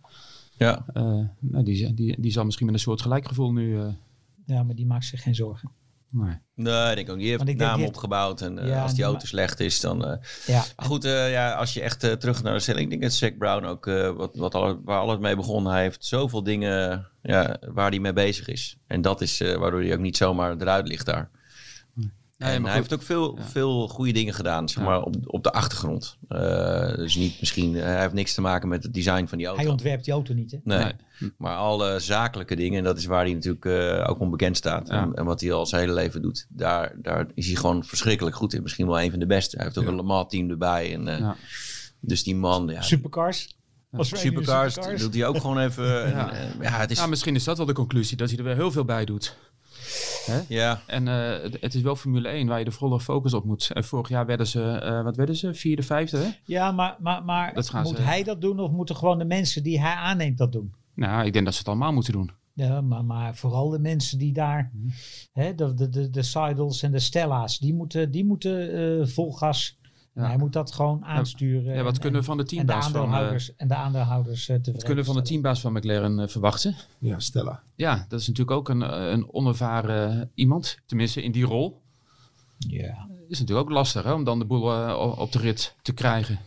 [0.58, 0.84] Ja.
[0.92, 1.02] Eh,
[1.40, 3.78] nou, die, die, die zal misschien met een soort gelijkgevoel nu...
[3.80, 3.86] eh,
[4.46, 5.70] Ja, maar die maakt zich geen zorgen.
[6.10, 6.36] nee.
[6.54, 7.18] Nee, ik denk ook.
[7.18, 8.40] Die heeft denk, naam opgebouwd.
[8.40, 10.04] En eh, Ja, als die auto slecht is, dan...
[10.04, 10.16] eh,
[10.46, 13.02] Ja, Maar goed, eh, ja, als je echt eh, terug naar de stelling, ik denk
[13.02, 16.42] dat Zack Brown ook, eh, wat, wat alle, waar alles mee begon, hij heeft zoveel
[16.42, 18.78] dingen ja, waar hij mee bezig is.
[18.86, 21.30] En dat is eh, waardoor hij ook niet zomaar eruit ligt daar.
[22.38, 23.44] Nee, en maar hij heeft ook veel, Ja.
[23.44, 24.88] veel goede dingen gedaan, zeg Ja.
[24.90, 26.16] maar, op, op de achtergrond.
[26.28, 29.46] Eh, dus niet misschien, eh, hij heeft niks te maken met het design van die
[29.46, 29.62] auto.
[29.62, 30.50] hij ontwerpt die auto niet.
[30.50, 30.58] Hè?
[30.64, 30.78] Nee.
[30.78, 31.32] Nee.
[31.38, 34.88] Maar alle zakelijke dingen, en dat is waar hij natuurlijk eh, ook onbekend staat.
[34.88, 35.02] Ja.
[35.02, 38.36] En, en wat hij al zijn hele leven doet, daar, daar is hij gewoon verschrikkelijk
[38.36, 38.62] goed in.
[38.62, 39.56] Misschien wel een van de beste.
[39.56, 39.90] Hij heeft ook Ja.
[39.90, 40.92] een Le Mans team erbij.
[40.94, 41.36] En, eh, Ja.
[42.00, 43.56] Dus die man, ja, Supercars.
[43.90, 46.04] Er supercars, doet hij ook gewoon even.
[46.04, 46.30] en, Ja.
[46.32, 48.54] eh, ja, het is, Ja, misschien is dat wel de conclusie, dat hij er weer
[48.54, 49.36] heel veel bij doet.
[50.26, 50.40] Hè?
[50.48, 53.70] Ja, En eh, het, is wel Formule 1 waar je de volle focus op moet.
[53.72, 55.54] En vorig jaar werden ze, eh, wat werden ze?
[55.54, 56.16] Vierde, vijfde?
[56.18, 56.28] Hè?
[56.44, 59.62] Ja, maar, maar, maar Dat moet ze- hij dat doen of moeten gewoon de mensen
[59.62, 60.74] die hij aanneemt dat doen?
[60.94, 62.30] Nou, ik denk dat ze het allemaal moeten doen.
[62.52, 64.88] Ja, maar, maar vooral de mensen die daar, Mhm.
[65.32, 69.32] hè, de, de, de, de Seidels en de Stella's, die moeten, die moeten eh, vol
[69.32, 69.78] gas.
[70.14, 70.28] En Ja.
[70.28, 71.74] hij moet dat gewoon aansturen.
[71.74, 73.68] Ja, wat en- kunnen we van de en, en de teambaas van, eh, aandeelhouders, en
[73.68, 76.74] de aandeelhouders tevreden wat kunnen we van de teambaas van McLaren eh, verwachten?
[76.98, 77.62] Ja, Stella.
[77.74, 80.78] Ja, dat is natuurlijk ook een, eh, een onervaren iemand.
[80.86, 81.80] Tenminste, in die rol.
[82.58, 83.08] Ja.
[83.28, 86.38] Is natuurlijk ook lastig hè, om dan de boel eh, op de rit te krijgen.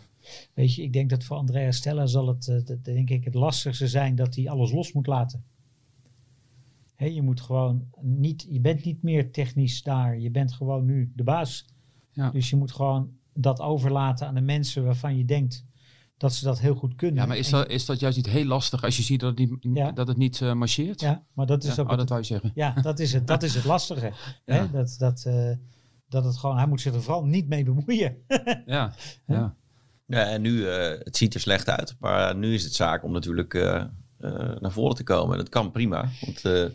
[0.53, 3.87] Weet je, ik denk dat voor Andrea Stella zal het, dat denk ik, het lastigste
[3.87, 5.43] zijn dat hij alles los moet laten.
[6.95, 10.19] Hè, je moet gewoon niet, je bent niet meer technisch daar.
[10.19, 11.65] Je bent gewoon nu de baas.
[12.11, 12.29] Ja.
[12.29, 15.65] Dus je moet gewoon dat overlaten aan de mensen waarvan je denkt
[16.17, 17.21] dat ze dat heel goed kunnen.
[17.21, 19.29] Ja, maar is En dat, is dat juist niet heel lastig als je ziet dat
[19.29, 19.91] het niet, Ja.
[19.91, 21.01] dat het niet eh, marcheert?
[21.01, 22.51] ja, maar dat is Ja, ook oh, het- dat wou je zeggen.
[22.55, 24.11] Ja, dat is het, dat is het lastige.
[24.45, 24.53] Ja.
[24.55, 24.71] Hè?
[24.71, 25.51] Dat, dat, eh,
[26.07, 28.15] dat het gewoon, hij moet zich er vooral niet mee bemoeien.
[28.65, 28.93] Ja,
[29.25, 29.55] ja.
[30.05, 31.95] Ja, en nu, eh, het ziet er slecht uit.
[31.99, 33.53] Maar nu is het zaak om natuurlijk
[34.59, 35.37] naar voren te komen.
[35.37, 36.09] Dat kan prima.
[36.21, 36.65] Want eh,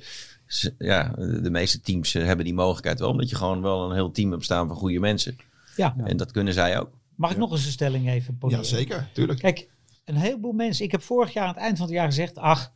[0.46, 1.08] ze- ja,
[1.42, 3.08] de meeste teams hebben die mogelijkheid wel.
[3.10, 5.36] Omdat je gewoon wel een heel team hebt staan van goede mensen.
[5.76, 5.96] Ja.
[6.04, 6.90] En dat kunnen zij ook.
[7.14, 8.64] Mag ik nog eens een stelling even poseren?
[8.64, 9.08] Ja, zeker.
[9.12, 9.38] Tuurlijk.
[9.38, 9.68] Kijk,
[10.04, 10.84] een heleboel mensen.
[10.84, 12.38] Ik heb vorig jaar aan het eind van het jaar gezegd.
[12.38, 12.72] Ach,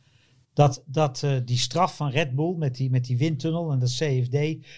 [0.53, 3.89] dat, dat eh, die straf van Red Bull met die, met die windtunnel en dat
[3.89, 4.31] CFD.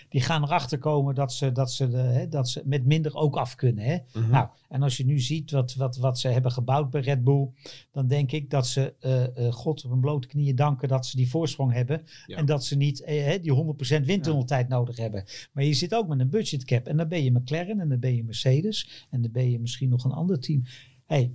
[0.10, 3.36] Die gaan erachter komen dat ze, dat ze, de, hè, dat ze met minder ook
[3.36, 3.84] af kunnen.
[3.84, 3.98] Hè?
[4.14, 4.32] Mhm.
[4.32, 7.50] Nou, en als je nu ziet wat, wat, wat ze hebben gebouwd bij Red Bull.
[7.92, 11.16] Dan denk ik dat ze eh, eh, God op hun blote knieën danken dat ze
[11.16, 12.04] die voorsprong hebben.
[12.26, 12.38] Ja.
[12.38, 15.24] En dat ze niet hè, die 100% windtunneltijd nodig hebben.
[15.54, 16.88] Maar je zit ook met een budgetcap.
[16.88, 19.08] En dan ben je McLaren en dan ben je Mercedes.
[19.10, 20.64] En dan ben je misschien nog een ander team.
[21.06, 21.34] Hey,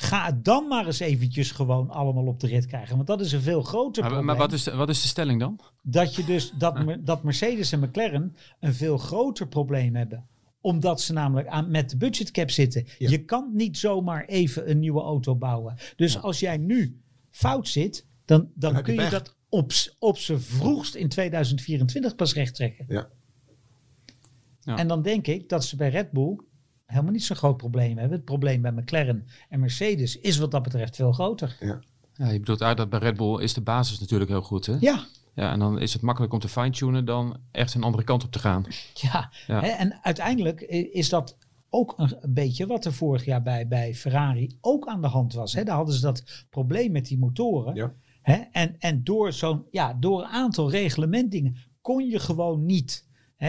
[0.00, 2.94] ga het dan maar eens eventjes gewoon allemaal op de rit krijgen.
[2.94, 4.36] Want dat is een veel groter Maar, probleem.
[4.36, 5.60] maar wat, is de, wat is de stelling dan?
[5.82, 10.26] Dat je dus dat, dat Mercedes en McLaren een veel groter probleem hebben.
[10.60, 12.86] Omdat ze namelijk aan, met de budgetcap zitten.
[12.98, 13.10] Ja.
[13.10, 15.74] Je kan niet zomaar even een nieuwe auto bouwen.
[15.96, 20.94] Dus als jij nu fout zit, dan, dan, kun je dat op, op z'n vroegst
[20.94, 22.84] in 2024 pas recht trekken.
[22.88, 23.08] Ja.
[24.60, 24.76] Ja.
[24.76, 26.38] En dan denk ik dat ze bij Red Bull
[26.88, 28.16] helemaal niet zo'n groot probleem hebben.
[28.16, 31.56] Het probleem bij McLaren en Mercedes is wat dat betreft veel groter.
[32.14, 34.66] Ja, je bedoelt uit dat bij Red Bull is de basis natuurlijk heel goed.
[34.66, 34.76] Hè?
[34.80, 38.24] Ja, Ja, en dan is het makkelijk om te fine-tunen dan echt een andere kant
[38.24, 38.64] op te gaan.
[38.94, 39.60] Ja, Ja.
[39.60, 40.60] Hè, en uiteindelijk
[40.92, 41.36] is dat
[41.70, 45.32] ook een, een beetje wat er vorig jaar bij, bij Ferrari ook aan de hand
[45.32, 45.52] was.
[45.52, 45.64] Hè.
[45.64, 47.74] Daar hadden ze dat probleem met die motoren.
[47.74, 47.92] Ja.
[48.22, 48.34] Hè.
[48.52, 53.07] En, en door, zo'n, ja, door een aantal reglementdingen kon je gewoon niet.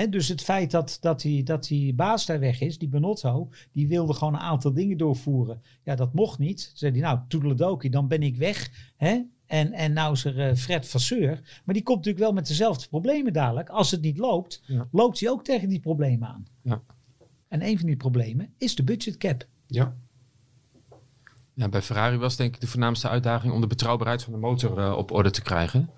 [0.09, 3.87] Dus het feit dat, dat, die, dat die baas daar weg is, die Benotto, die
[3.87, 5.61] wilde gewoon een aantal dingen doorvoeren.
[5.83, 6.67] Ja, dat mocht niet.
[6.67, 8.69] Toen zei hij, nou, toedeledokie, dan ben ik weg.
[8.97, 11.61] En, en nou is er eh, Fred Vasseur.
[11.65, 13.69] Maar die komt natuurlijk wel met dezelfde problemen dadelijk.
[13.69, 14.87] Als het niet loopt, Ja.
[14.91, 16.45] loopt hij ook tegen die problemen aan.
[16.61, 16.81] Ja.
[17.47, 19.47] En een van die problemen is de budgetcap.
[19.67, 19.95] Ja.
[21.53, 24.77] Ja, bij Ferrari was denk ik de voornaamste uitdaging om de betrouwbaarheid van de motor
[24.79, 25.89] eh, op orde te krijgen.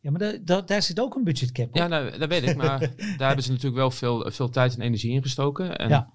[0.00, 1.76] Ja, maar da- da- daar zit ook een budgetcap op.
[1.76, 2.78] Ja, nou, dat weet ik, maar
[3.18, 5.78] daar hebben ze natuurlijk wel veel, veel tijd en energie in gestoken.
[5.78, 6.10] En Ja.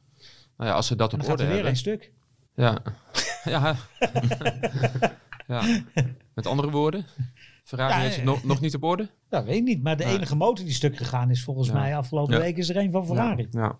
[0.57, 1.71] nou ja, als ze dat op dan gaat orde er weer hebben.
[1.73, 2.11] een stuk.
[2.55, 2.81] Ja.
[3.53, 3.75] ja.
[5.47, 5.81] ja.
[6.33, 7.05] Met andere woorden,
[7.63, 8.29] Ferrari Ja, heeft het ja.
[8.31, 9.09] nog, nog niet op orde.
[9.29, 9.83] Dat weet ik niet.
[9.83, 10.13] Maar de Nee.
[10.15, 11.73] enige motor die stuk gegaan is volgens Ja.
[11.73, 12.39] mij afgelopen Ja.
[12.39, 13.47] week is er een van Ferrari.
[13.51, 13.75] Ja.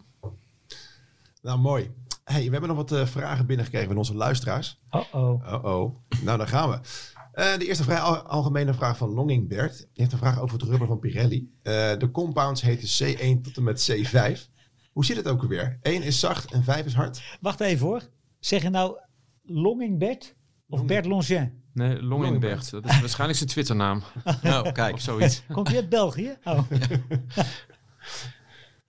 [1.42, 1.92] Nou, mooi.
[2.24, 4.80] Hey, we hebben nog wat eh, vragen binnengekregen van onze luisteraars.
[4.89, 5.54] Oh-oh.
[5.54, 5.96] Oh-oh.
[6.24, 6.80] Nou, daar gaan we.
[7.34, 9.78] Eh, de eerste vrij al- algemene vraag van Longing Bert.
[9.78, 11.52] Die heeft een vraag over het rubber van Pirelli.
[11.63, 14.48] Eh, de compounds heten C1 tot en met C5.
[14.91, 15.80] Hoe zit het ook alweer?
[15.82, 17.24] 1 is zacht en 5 is hard.
[17.41, 18.02] Wacht even hoor.
[18.39, 18.98] Zeg je nou
[19.43, 20.88] Longingbert of Longing.
[20.88, 21.62] Bert Longin?
[21.74, 22.69] Nee, Longenberg.
[22.69, 24.04] Dat is waarschijnlijk zijn Twitternaam
[24.41, 24.93] Nou, kijk.
[24.93, 25.43] of zoiets.
[25.52, 26.38] Komt hij uit België?
[26.43, 26.60] Oh.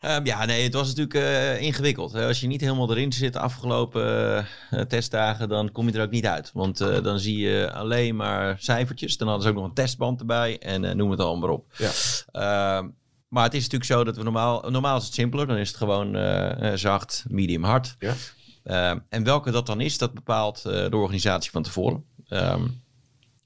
[0.05, 2.13] Ehm, ja, nee, het was natuurlijk eh, ingewikkeld.
[2.13, 2.27] hè.
[2.27, 4.37] Als je niet helemaal erin zit de afgelopen
[4.71, 6.51] eh, testdagen, dan kom je er ook niet uit.
[6.55, 9.17] Want eh, dan zie je alleen maar cijfertjes.
[9.17, 11.73] Dan hadden ze ook nog een testband erbij en eh, noem het allemaal maar op.
[11.77, 11.91] Ja.
[12.33, 12.89] Ehm,
[13.29, 14.71] maar het is natuurlijk zo dat we normaal...
[14.71, 15.47] Normaal is het simpeler.
[15.47, 17.97] Dan is het gewoon eh, eh, zacht, medium, hard.
[17.99, 18.15] Ja.
[18.65, 22.05] Ehm, en welke dat dan is, dat bepaalt eh, de organisatie van tevoren.
[22.29, 22.63] Ehm,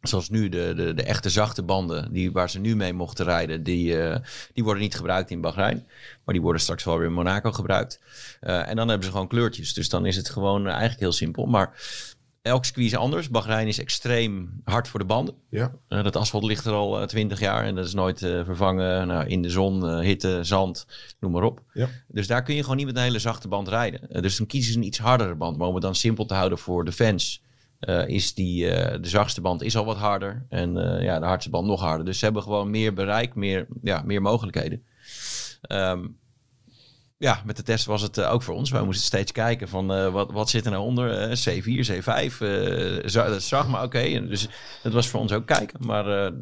[0.03, 3.63] zoals nu de, de, de echte zachte banden die, waar ze nu mee mochten rijden,
[3.63, 4.21] die, eh,
[4.53, 5.87] die worden niet gebruikt in Bahrein.
[6.25, 8.01] Maar die worden straks wel weer in Monaco gebruikt.
[8.41, 9.75] Eh, en dan hebben ze gewoon kleurtjes.
[9.75, 11.47] Dus dan is het gewoon eigenlijk heel simpel.
[11.47, 11.83] Maar
[12.43, 13.31] elk circuit is anders.
[13.31, 15.35] Bahrein is extreem hard voor de banden.
[15.51, 15.73] Ja.
[15.89, 19.07] Eh, dat asfalt ligt er al twintig jaar en dat is nooit vervangen.
[19.07, 20.87] Nou, in de zon, hitte, zand,
[21.21, 21.63] noem maar op.
[21.73, 21.89] Ja.
[22.09, 24.23] Dus daar kun je gewoon niet met een hele zachte band rijden.
[24.23, 25.57] Dus dan kiezen ze een iets hardere band.
[25.57, 27.43] Maar om het dan simpel te houden voor de fans.
[27.79, 30.47] Eh, is die, eh, de zachtste band is al wat harder.
[30.49, 32.05] En eh, ja, de hardste band nog harder.
[32.05, 34.83] Dus ze hebben gewoon meer bereik, meer, ja, meer mogelijkheden.
[35.61, 36.07] Ehm,
[37.19, 38.71] ja, met de test was het eh, ook voor ons.
[38.71, 41.13] Wij moesten steeds kijken van eh, wat, wat zit er nou onder.
[41.19, 42.41] eh, C4, C5.
[42.41, 44.27] eh, za- dat zag maar oké.
[44.29, 44.49] Dus
[44.83, 45.87] dat was voor ons ook kijken.
[45.87, 46.33] Maar eh,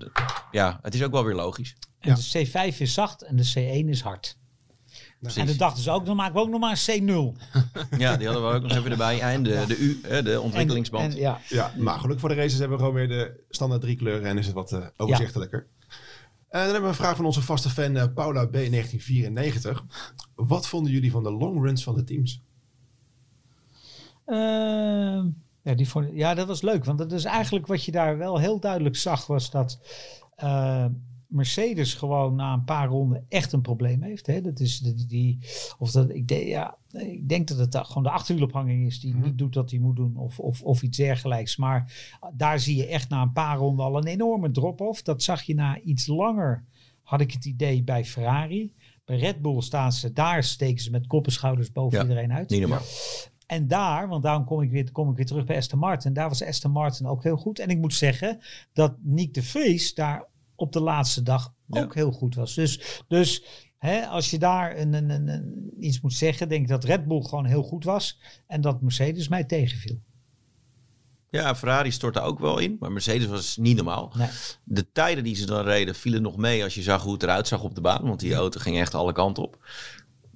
[0.51, 1.77] ja, het is ook wel weer logisch.
[2.01, 4.39] En de C5 is zacht en de C1 is hard.
[5.35, 7.37] En dan dachten ze ook, dan maken we ook nog maar een C0.
[7.99, 9.21] Ja, die hadden we ook nog even erbij.
[9.21, 11.15] En de, de U, eh, de ontwikkelingsband.
[11.15, 11.41] En, ja.
[11.49, 14.39] Ja, maar gelukkig voor de races hebben we gewoon weer de standaard drie kleuren en
[14.39, 15.67] is het wat eh, overzichtelijker.
[16.49, 19.85] En dan hebben we een vraag van onze vaste fan eh, Paula B1994.
[20.35, 22.43] Wat vonden jullie van de long runs van de teams?
[24.27, 25.27] Ehm,
[25.63, 26.85] ja, die vond, ja, dat was leuk.
[26.85, 29.79] Want dat is eigenlijk wat je daar wel heel duidelijk zag, was dat
[30.37, 30.87] eh,
[31.29, 34.27] Mercedes gewoon na een paar ronden echt een probleem heeft.
[34.27, 34.41] Hè?
[34.41, 35.39] Dat is die, die
[35.79, 39.39] of dat ik, denk ja, ik denk dat het gewoon de achterwielophanging is die niet
[39.39, 41.57] doet wat hij moet doen, of, of, of iets dergelijks.
[41.57, 41.93] Maar
[42.35, 45.03] daar zie je echt na een paar ronden al een enorme drop-off.
[45.03, 46.65] Dat zag je na iets langer,
[47.03, 48.75] had ik het idee bij Ferrari.
[49.05, 52.33] Bij Red Bull staan ze, daar steken ze met kop en schouders boven Ja, iedereen
[52.33, 52.51] uit.
[52.51, 52.83] Niet normaal.
[53.47, 56.13] En daar, want daarom kom ik, weer, kom ik weer terug bij Aston Martin.
[56.13, 57.59] Daar was Aston Martin ook heel goed.
[57.59, 58.39] En ik moet zeggen
[58.73, 61.83] dat Nick de Vries daar op de laatste dag Ja.
[61.83, 62.55] ook heel goed was.
[62.55, 63.45] Dus, dus
[63.79, 67.07] hè, als je daar een, een, een, een- iets moet zeggen, denk ik dat Red
[67.07, 68.21] Bull gewoon heel goed was.
[68.47, 70.01] En dat Mercedes mij tegenviel.
[71.31, 72.77] Ja, Ferrari stortte ook wel in.
[72.81, 74.13] Maar Mercedes was niet normaal.
[74.17, 74.29] Nee.
[74.65, 77.49] De tijden die ze dan reden vielen nog mee als je zag hoe het eruit
[77.49, 78.03] zag op de baan.
[78.03, 79.59] Want die auto ging echt alle kanten op.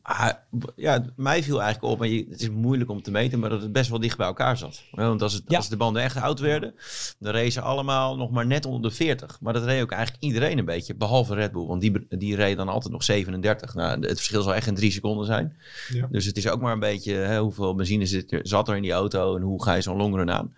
[0.03, 0.31] Ah,
[0.77, 3.73] ja, mij viel eigenlijk op, je, het is moeilijk om te meten, maar dat het
[3.73, 4.83] best wel dicht bij elkaar zat.
[4.91, 5.57] Want als, het, Ja.
[5.57, 6.75] als de banden echt oud werden,
[7.19, 9.41] dan ze allemaal nog maar net onder de 40.
[9.41, 11.67] Maar dat reed ook eigenlijk iedereen een beetje, behalve Red Bull.
[11.67, 13.75] Want die, die reed dan altijd nog 37.
[13.75, 15.57] Nou, het verschil zal echt in drie seconden zijn.
[15.89, 16.07] Ja.
[16.11, 18.83] Dus het is ook maar een beetje hè, hoeveel benzine zit er, zat er in
[18.83, 20.55] die auto en hoe ga je zo'n longrun aan.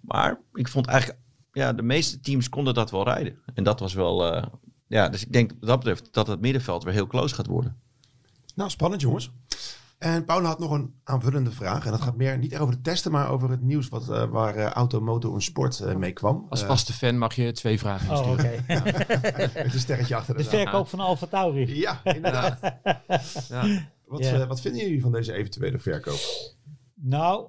[0.00, 1.20] Maar ik vond eigenlijk,
[1.52, 3.38] ja, de meeste teams konden dat wel rijden.
[3.54, 4.42] En dat was wel, eh,
[4.86, 7.76] ja, dus ik denk wat dat betreft dat het middenveld weer heel close gaat worden.
[8.56, 9.30] Nou, spannend jongens.
[9.98, 11.84] En Paula had nog een aanvullende vraag.
[11.84, 14.24] En dat gaat meer niet echt over de testen, maar over het nieuws wat, eh,
[14.24, 16.46] waar eh, Auto, Moto en Sport eh, mee kwam.
[16.48, 18.62] Als Eh, vaste fan mag je twee vragen Oh, oké.
[18.66, 19.50] insturen.
[19.54, 21.78] met een sterretje achter De de verkoop van Alfa Tauri.
[21.80, 22.58] Ja, inderdaad.
[23.48, 23.88] Ja.
[24.06, 26.18] Wat, eh, wat vinden jullie van deze eventuele verkoop?
[26.94, 27.46] Nou,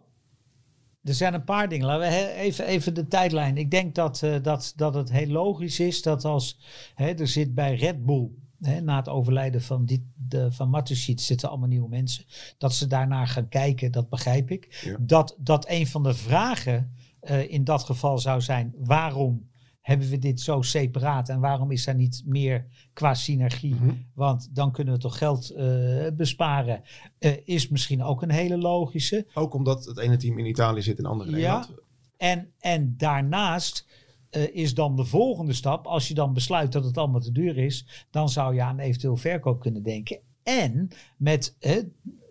[1.04, 1.86] er zijn een paar dingen.
[1.86, 3.58] Laten we even, even de tijdlijn.
[3.58, 6.60] Ik denk dat, eh, dat, dat het heel logisch is dat als
[6.96, 8.30] hè, er zit bij Red Bull.
[8.62, 12.26] Hè, na het overlijden van, dit, de, van Matusic zitten allemaal nieuwe mensen.
[12.58, 14.82] Dat ze daarnaar gaan kijken, dat begrijp ik.
[14.84, 14.98] Ja.
[15.00, 19.50] Dat, dat een van de vragen eh, in dat geval zou zijn: waarom
[19.82, 23.76] hebben we dit zo separaat en waarom is er niet meer qua synergie?
[23.76, 23.92] Mhm.
[24.14, 26.82] Want dan kunnen we toch geld eh, besparen.
[27.20, 29.28] Eh, is misschien ook een hele logische.
[29.34, 31.56] Ook omdat het ene team in Italië zit en het andere in Ja.
[31.58, 31.86] Nederland.
[32.18, 33.86] En, en daarnaast
[34.30, 37.58] eh, is dan de volgende stap, als je dan besluit dat het allemaal te duur
[37.58, 40.20] is, dan zou je aan eventueel verkoop kunnen denken.
[40.44, 41.84] En met eh,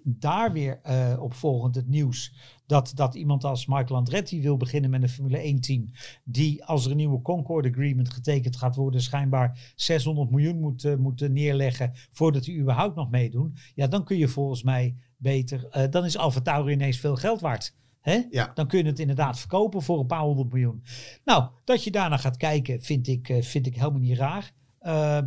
[0.02, 2.32] daar weer eh op volgend het nieuws
[2.66, 5.90] dat, dat iemand als Michael Andretti wil beginnen met een Formule 1 team,
[6.24, 10.96] die als er een nieuwe Concord Agreement getekend gaat worden, schijnbaar 600 miljoen moet, eh,
[10.96, 13.56] moeten neerleggen voordat die überhaupt nog meedoen.
[13.74, 17.40] Ja, dan kun je volgens mij beter, eh, dan is Alfa Tauri ineens veel geld
[17.40, 17.74] waard.
[18.11, 18.23] Hè?
[18.31, 18.51] Ja.
[18.55, 20.83] Dan kun je het inderdaad verkopen voor een paar honderd miljoen.
[21.25, 24.53] Nou, dat je daarna gaat kijken, vind ik, eh, vind ik helemaal niet raar.
[24.79, 25.19] Eh,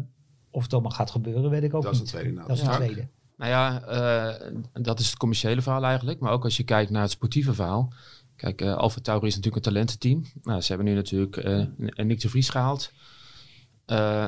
[0.51, 2.07] of het allemaal gaat gebeuren, weet ik ook Dat is niet.
[2.13, 2.47] een tweede naam.
[2.47, 2.75] Dat is een Ja.
[2.75, 3.07] tweede.
[3.37, 6.19] Nou ja, eh, dat is het commerciële verhaal eigenlijk.
[6.19, 7.93] Maar ook als je kijkt naar het sportieve verhaal.
[8.35, 10.23] Kijk, eh Alfa Tauri is natuurlijk een talententeam.
[10.43, 12.91] Nou, ze hebben nu natuurlijk eh, een Nick de Vries gehaald.
[13.85, 14.25] Eh,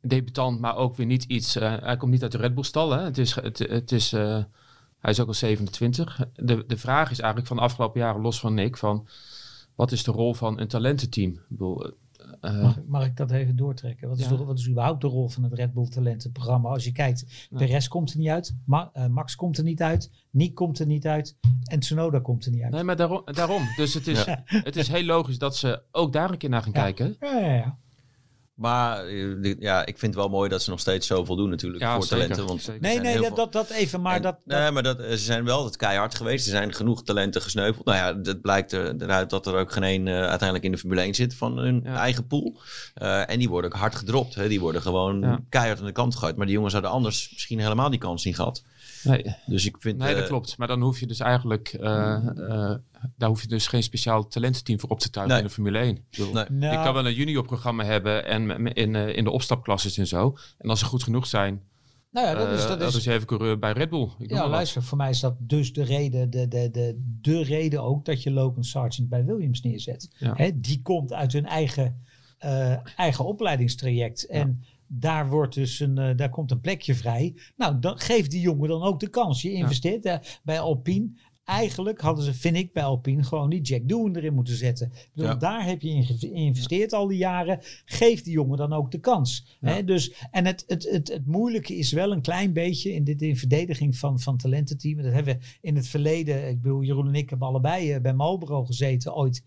[0.00, 1.56] debutant, maar ook weer niet iets...
[1.56, 2.90] eh, hij komt niet uit de Red Bull stal.
[2.90, 3.02] Hè?
[3.02, 4.42] Het is, het, het is, eh,
[5.04, 6.20] hij is ook al 27.
[6.34, 8.76] De, de vraag is eigenlijk van de afgelopen jaren, los van Nick...
[8.76, 9.06] Van,
[9.74, 11.30] wat is de rol van een talententeam?
[11.30, 11.92] Ik bedoel,
[12.40, 14.08] eh, Mag, ik- mag ik dat even doortrekken?
[14.08, 14.36] Wat is, Ja.
[14.36, 16.68] de, wat is überhaupt de rol van het Red Bull talentenprogramma?
[16.68, 17.56] Als je kijkt, Ja.
[17.58, 18.56] Perez komt er niet uit.
[18.64, 20.10] Ma- eh, Max komt er niet uit.
[20.30, 21.36] Nick komt er niet uit.
[21.64, 22.72] En Tsunoda komt er niet uit.
[22.72, 23.22] nee, maar daarom.
[23.24, 23.62] daarom.
[23.76, 24.24] Dus het is,
[24.68, 27.16] het is heel logisch dat ze ook daar een keer naar gaan kijken.
[27.20, 27.78] Ja, ja, ja.
[28.54, 31.82] Maar eh, ja, ik vind het wel mooi dat ze nog steeds zoveel doen natuurlijk
[31.82, 32.18] Ja, voor zeker.
[32.18, 32.46] talenten.
[32.46, 32.80] Want Zeker.
[32.80, 34.00] Nee, nee, dat, dat, dat even.
[34.00, 36.44] Maar En- dat, dat- nee, maar dat, eh, ze zijn wel het keihard geweest.
[36.44, 37.84] Er zijn genoeg talenten gesneuveld.
[37.84, 40.78] Nou ja, het blijkt er- eruit dat er ook geen één eh, uiteindelijk in de
[40.78, 41.96] Formule 1 zit van hun Ja.
[41.96, 42.60] eigen pool.
[42.94, 44.34] Eh, en die worden ook hard gedropt.
[44.34, 44.48] Hè.
[44.48, 45.40] Die worden gewoon Ja.
[45.48, 46.36] keihard aan de kant gegooid.
[46.36, 48.64] Maar die jongens hadden anders misschien helemaal die kans niet gehad.
[49.04, 49.98] Nee, Dus ik vind...
[49.98, 50.58] Nee, dat eh, klopt.
[50.58, 52.74] Maar dan hoef je dus eigenlijk, eh, eh,
[53.16, 55.42] daar hoef je dus geen speciaal talententeam voor op te tuigen Nee.
[55.42, 55.96] in de Formule 1.
[55.96, 56.44] Ik bedoel, Nee.
[56.50, 60.36] nou, kan wel een juniorprogramma hebben en in, eh, in de opstapklasses en zo.
[60.58, 61.62] En als ze goed genoeg zijn,
[62.10, 64.08] Nou ja, dat is, dat dat is, is even coureur bij Red Bull.
[64.18, 64.48] Ik ja, wat.
[64.50, 68.22] luister, voor mij is dat dus de reden, de, de, de, de reden ook dat
[68.22, 70.08] je Logan Sargent bij Williams neerzet.
[70.18, 70.32] Ja.
[70.36, 72.02] Hè, die komt uit hun eigen,
[72.38, 74.26] eh, eigen opleidingstraject.
[74.26, 77.34] En daar, wordt dus een, eh, daar komt een plekje vrij.
[77.56, 79.42] Nou, dan geef die jongen dan ook de kans.
[79.42, 81.08] Je investeert eh, bij Alpine.
[81.44, 84.86] Eigenlijk hadden ze, vind ik, bij Alpine gewoon die Jack Doohan erin moeten zetten.
[84.86, 85.36] Ik bedoel, Ja.
[85.36, 87.58] Daar heb je in geïnvesteerd al die jaren.
[87.84, 89.56] Geef die jongen dan ook de kans.
[89.60, 89.68] Ja.
[89.68, 89.84] Hè?
[89.84, 93.36] Dus, en het, het, het, het moeilijke is wel een klein beetje in, dit, in
[93.36, 95.02] verdediging van, van talententeam.
[95.02, 96.48] Dat hebben we in het verleden.
[96.48, 99.42] Ik bedoel, Jeroen en ik hebben allebei eh, bij Marlboro gezeten ooit.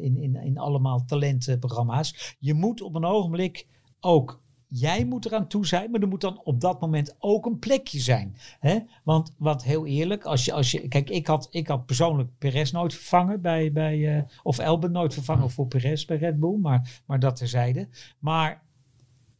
[0.00, 2.36] in, in, in allemaal talentenprogramma's.
[2.38, 3.66] Je moet op een ogenblik
[4.00, 4.42] ook
[4.72, 8.00] Jij moet eraan toe zijn, maar er moet dan op dat moment ook een plekje
[8.00, 8.36] zijn.
[8.60, 8.78] Hè?
[9.04, 12.70] Want wat heel eerlijk, als je, als je, kijk, ik had, ik had persoonlijk Perez
[12.70, 17.02] nooit vervangen bij, bij eh, of Elben nooit vervangen voor Perez bij Red Bull, maar,
[17.06, 17.88] maar dat terzijde.
[18.18, 18.62] Maar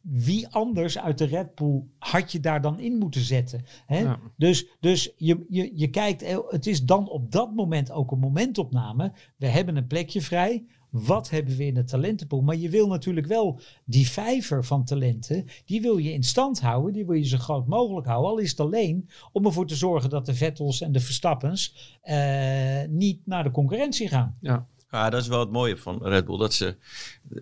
[0.01, 3.65] wie anders uit de Red Bull had je daar dan in moeten zetten?
[3.87, 3.99] Hè?
[3.99, 4.19] Ja.
[4.37, 8.19] Dus, dus je, je, je kijkt, eh, het is dan op dat moment ook een
[8.19, 9.13] momentopname.
[9.37, 10.65] We hebben een plekje vrij.
[10.91, 12.43] Wat hebben we in de talentenpool?
[12.43, 16.93] Maar je wil natuurlijk wel die vijver van talenten, die wil je in stand houden.
[16.93, 18.31] Die wil je zo groot mogelijk houden.
[18.31, 22.83] Al is het alleen om ervoor te zorgen dat de Vettels en de Verstappens eh,
[22.89, 24.37] niet naar de concurrentie gaan.
[24.41, 24.67] Ja.
[24.91, 26.39] Ja, dat is wel het mooie van Red Bull.
[26.39, 26.77] Dat ze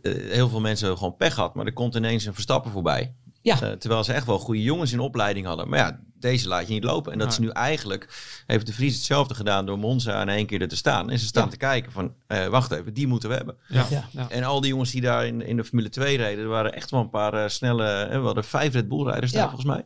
[0.03, 3.15] eh, heel veel mensen gewoon pech had, maar er komt ineens een Verstappen voorbij.
[3.49, 3.61] Ja.
[3.63, 5.69] Eh, terwijl ze echt wel goede jongens in opleiding hadden.
[5.69, 7.13] Maar ja, deze laat je niet lopen.
[7.13, 8.09] En dat is nu eigenlijk,
[8.47, 11.11] heeft de Vries hetzelfde gedaan door Monza in één keer er te staan.
[11.11, 11.51] En ze staan Ja.
[11.51, 13.57] te kijken van, eh, wacht even, die moeten we hebben.
[13.69, 13.87] Ja.
[13.91, 14.05] Ja.
[14.11, 14.27] Ja.
[14.31, 16.91] En al die jongens die daar in, in de Formule 2 reden, er waren echt
[16.91, 19.85] wel een paar eh, snelle, we hadden vijf Red Bull rijders daar volgens mij.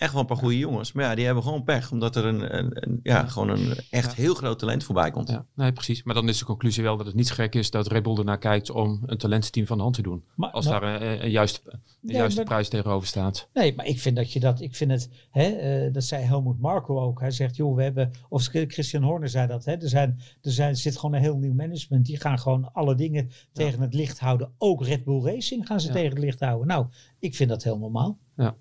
[0.00, 0.92] Echt wel een paar goede jongens.
[0.92, 4.14] Maar ja, die hebben gewoon pech, omdat er een, een, een- ja, gewoon een echt
[4.14, 5.28] heel groot talent voorbij komt.
[5.28, 6.02] Ja, nee, precies.
[6.02, 8.38] Maar dan is de conclusie wel dat het niet gek is dat Red Bull ernaar
[8.38, 10.24] kijkt om een talententeam van de hand te doen.
[10.34, 13.48] Maar, Als maar- daar een, een juiste, een Nee, juiste maar- prijs tegenover staat.
[13.52, 16.60] Nee, maar ik vind dat je dat, ik vind het, hè, eh, dat zei Helmoet
[16.60, 17.20] Marco ook.
[17.20, 20.76] Hij zegt, joh, we hebben, of Christian Horner zei dat, hè, er, zijn, er zijn,
[20.76, 22.06] zit gewoon een heel nieuw management.
[22.06, 24.50] Die gaan gewoon alle dingen tegen het licht houden.
[24.58, 25.92] Ook Red Bull Racing gaan ze Ja.
[25.92, 26.66] tegen het licht houden.
[26.66, 26.86] Nou,
[27.18, 28.18] ik vind dat heel normaal.
[28.36, 28.56] Ja.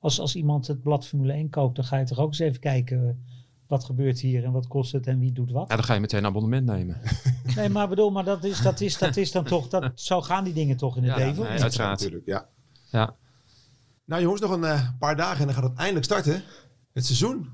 [0.00, 2.60] Als, als iemand het blad Formule 1 koopt, dan ga je toch ook eens even
[2.60, 3.14] kijken, eh,
[3.66, 5.68] wat gebeurt hier en wat kost het en wie doet wat.
[5.68, 7.00] Ja, dan ga je meteen een abonnement nemen.
[7.56, 10.44] Nee, maar bedoel, maar dat is, dat is, dat is dan toch, dat, zo gaan
[10.44, 11.42] die dingen toch in het Ja, leven.
[11.42, 11.98] nee, uiteraard.
[11.98, 12.48] Natuurlijk, ja.
[12.90, 13.14] Ja.
[14.04, 16.42] Nou jongens, nog een eh, paar dagen en dan gaat het eindelijk starten.
[16.92, 17.48] Het seizoen.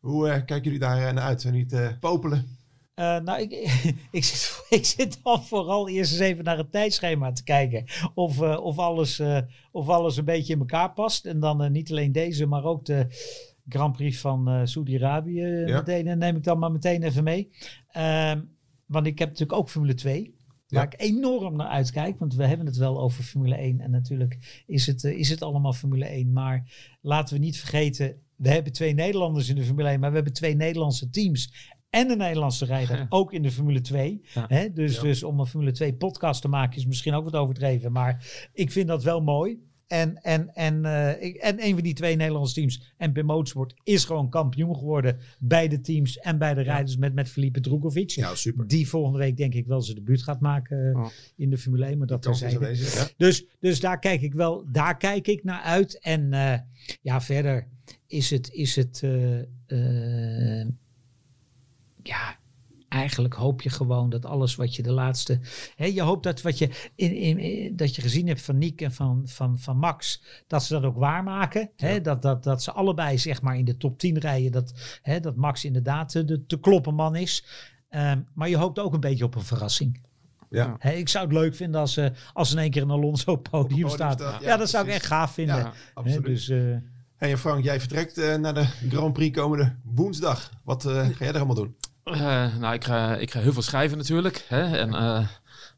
[0.00, 1.40] Hoe eh, kijken jullie daar naar uit?
[1.40, 2.57] Zijn niet eh popelen?
[2.98, 3.52] Eh, nou, ik,
[4.18, 7.84] ik, zit, ik zit al vooral eerst eens even naar het tijdschema te kijken.
[8.14, 9.38] Of, eh, of, alles, eh,
[9.72, 11.24] of alles een beetje in elkaar past.
[11.24, 13.06] En dan niet alleen deze, maar ook de
[13.68, 15.40] Grand Prix van Saudi-Arabië.
[15.40, 15.76] Ja.
[15.78, 17.50] meteen, neem ik dan maar meteen even mee.
[17.90, 18.40] Ehm,
[18.86, 20.36] want ik heb natuurlijk ook Formule 2.
[20.68, 20.90] Waar Ja.
[20.90, 22.18] ik enorm naar uitkijk.
[22.18, 23.80] Want we hebben het wel over Formule 1.
[23.80, 26.32] En natuurlijk is het, is het allemaal Formule 1.
[26.32, 28.16] Maar laten we niet vergeten.
[28.36, 30.00] We hebben twee Nederlanders in de Formule 1.
[30.00, 31.72] Maar we hebben twee Nederlandse teams.
[31.90, 33.06] En een Nederlandse rijder.
[33.18, 34.20] Ook in de Formule 2.
[34.34, 34.44] Ja.
[34.48, 34.72] Hè?
[34.72, 35.02] Dus, Ja.
[35.02, 37.92] dus om een Formule 2 podcast te maken is misschien ook wat overdreven.
[37.92, 39.66] Maar ik vind dat wel mooi.
[39.86, 44.04] En, en, en, eh, ik- en een van die twee Nederlandse teams, MP Motorsport, is
[44.04, 45.18] gewoon kampioen geworden.
[45.38, 47.60] Bij de teams en bij de rijders met, met Felipe.
[48.06, 48.66] Ja, super.
[48.66, 51.08] Die volgende week denk ik wel zijn debuut gaat maken eh, Oh.
[51.36, 51.98] in de Formule 1.
[51.98, 52.54] Maar dat is terzijde.
[52.66, 53.08] aanwezig, ja.
[53.16, 56.00] Dus, dus daar kijk ik wel, daar kijk ik naar uit.
[56.00, 56.58] En eh,
[57.02, 57.68] ja, verder
[58.06, 59.02] is het, is het
[62.08, 62.36] ja,
[62.88, 65.40] eigenlijk hoop je gewoon dat alles wat je de laatste,
[65.76, 68.80] hè, je hoopt dat wat je in, in, in- dat je gezien hebt van Nick
[68.80, 71.70] en van, van, van Max, dat ze dat ook waarmaken.
[71.76, 75.20] Hè, dat, dat, dat ze allebei zeg maar in de top 10 rijden, dat, hè,
[75.20, 77.44] dat Max inderdaad de, de te kloppen man is.
[77.88, 80.06] Ehm, maar je hoopt ook een beetje op een verrassing.
[80.50, 80.76] Ja.
[80.78, 83.42] Hè, ik zou het leuk vinden als, eh als in één keer een Alonso op
[83.50, 84.20] podium, podium staat.
[84.20, 85.56] staat, Ja, ja, dat zou ik echt gaaf vinden.
[85.56, 86.24] Ja, Hè, absoluut.
[86.24, 86.58] dus, eh,
[87.16, 90.50] Hey, en Frank, jij vertrekt eh, naar de Grand Prix komende woensdag.
[90.64, 91.76] Wat eh, ga jij er allemaal doen?
[92.12, 94.44] Eh, nou, ik ga, ik ga heel veel schrijven natuurlijk.
[94.48, 95.26] Hè, en eh,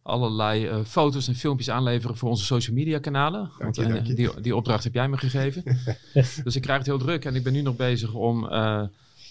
[0.03, 3.51] allerlei eh, foto's en filmpjes aanleveren voor onze social media kanalen.
[3.59, 4.15] Want je, dank je.
[4.15, 5.65] die, die opdracht heb jij me gegeven.
[6.45, 7.25] dus ik krijg het heel druk.
[7.25, 8.83] En ik ben nu nog bezig om eh,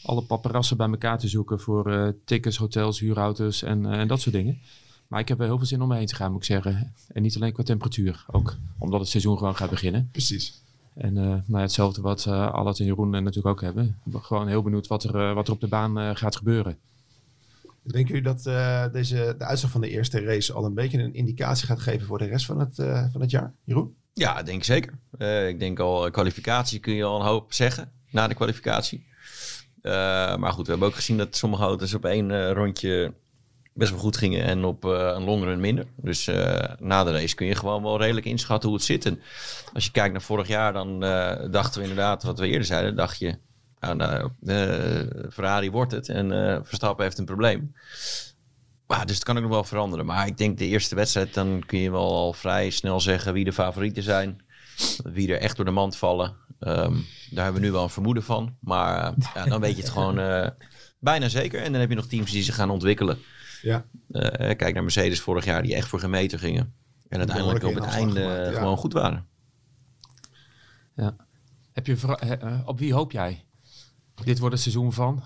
[0.03, 4.21] alle paparazzen bij elkaar te zoeken voor eh, tickets, hotels, huurauto's en, eh, en dat
[4.21, 4.59] soort dingen.
[5.07, 6.93] Maar ik heb wel heel veel zin om me heen te gaan, moet ik zeggen.
[7.07, 10.09] En niet alleen qua temperatuur, ook omdat het seizoen gewoon gaat beginnen.
[10.11, 10.61] Precies.
[10.99, 13.85] En eh, nou ja, hetzelfde wat eh Allard en Jeroen eh, natuurlijk ook hebben.
[14.05, 16.77] Ik ben gewoon heel benieuwd wat er, wat er op de baan gaat gebeuren.
[17.91, 21.13] Denken jullie dat eh, deze, de uitslag van de eerste race al een beetje een
[21.13, 23.53] indicatie gaat geven voor de rest van het, eh, van het jaar?
[23.63, 23.95] Jeroen?
[24.13, 24.93] Ja, denk ik zeker.
[25.17, 29.07] Eh, ik denk al, kwalificatie kun je al een hoop zeggen na de kwalificatie.
[29.81, 29.91] Eh,
[30.37, 33.13] maar goed, we hebben ook gezien dat sommige auto's op één eh, rondje
[33.73, 35.85] best wel goed gingen en op eh, een run minder.
[35.95, 39.05] Dus eh, na de race kun je gewoon wel redelijk inschatten hoe het zit.
[39.05, 39.21] En
[39.73, 42.95] als je kijkt naar vorig jaar, dan eh, dachten we inderdaad, wat we eerder zeiden,
[42.95, 43.37] dacht je,
[43.79, 44.29] nou, nou,
[45.31, 46.29] Ferrari wordt het en
[46.65, 47.73] Verstappen heeft een probleem.
[48.87, 50.05] Maar, dus het kan ook nog wel veranderen.
[50.05, 53.45] Maar ik denk de eerste wedstrijd, dan kun je wel al vrij snel zeggen wie
[53.45, 54.41] de favorieten zijn.
[55.03, 56.35] Wie er echt door de mand vallen.
[56.59, 56.93] Ehm,
[57.29, 58.55] daar hebben we nu wel een vermoeden van.
[58.59, 60.51] Maar ja, dan weet je het gewoon
[60.99, 61.61] bijna zeker.
[61.61, 63.19] En dan heb je nog teams die zich gaan ontwikkelen.
[63.61, 63.85] Ja.
[64.11, 66.73] Eh, kijk naar Mercedes vorig jaar, die echt voor geen meter gingen.
[67.09, 68.57] En uiteindelijk op het einde gemaakt, ja.
[68.57, 69.27] gewoon goed waren.
[71.73, 73.43] Heb je, eh, eh, op wie hoop jij?
[74.23, 75.23] Dit wordt het seizoen van.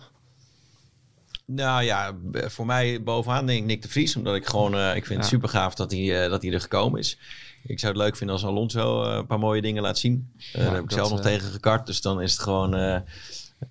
[1.45, 4.15] Nou ja, b- voor mij bovenaan denk ik Nick de Vries.
[4.15, 5.36] Omdat ik gewoon, eh, ik vind het Ja.
[5.36, 7.17] super gaaf dat hij, eh, dat hij er gekomen is.
[7.63, 10.31] Ik zou het leuk vinden als Alonso eh, een paar mooie dingen laat zien.
[10.53, 11.86] Eh, daar heb ik dat, zelf nog eh, tegen gekart.
[11.86, 13.03] Dus dan is het gewoon...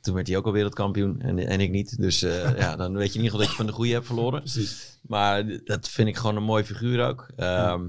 [0.01, 1.99] toen werd hij ook al wereldkampioen en, en ik niet.
[1.99, 4.07] Dus eh, ja, dan weet je in ieder geval dat je van de goede hebt
[4.07, 4.41] verloren.
[4.41, 4.99] Precies.
[5.03, 7.29] Maar dat vind ik gewoon een mooi figuur ook.
[7.37, 7.85] Ehm,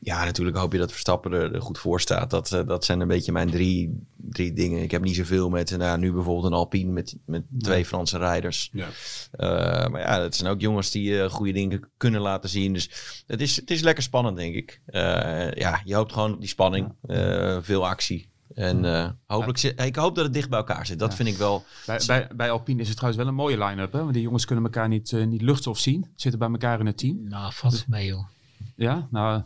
[0.00, 2.30] ja, natuurlijk hoop je dat Verstappen er, goed voor staat.
[2.30, 4.82] Dat, eh, dat zijn een beetje mijn drie, drie dingen.
[4.82, 8.70] Ik heb niet zoveel met nou, nu bijvoorbeeld een Alpine met, met twee Franse rijders.
[8.72, 8.88] Ja.
[9.30, 12.72] Eh, maar ja, het zijn ook jongens die goede dingen kunnen laten zien.
[12.72, 12.90] Dus
[13.26, 14.80] het is, het is lekker spannend, denk ik.
[15.54, 16.92] Ja, je hoopt gewoon op die spanning.
[17.62, 18.28] veel actie.
[18.58, 20.98] En eh, hopelijk ik hoop dat het dicht bij elkaar zit.
[20.98, 21.16] Dat Ja.
[21.16, 21.64] vind ik wel.
[21.86, 23.92] Bij, bij, bij Alpine is het trouwens wel een mooie line-up.
[23.92, 23.98] Hè?
[24.00, 26.06] Want die jongens kunnen elkaar niet, eh, niet luchtstof zien.
[26.16, 27.28] Zitten bij elkaar in het team.
[27.28, 28.24] Nou, valt mee joh.
[28.74, 29.42] Ja, nou,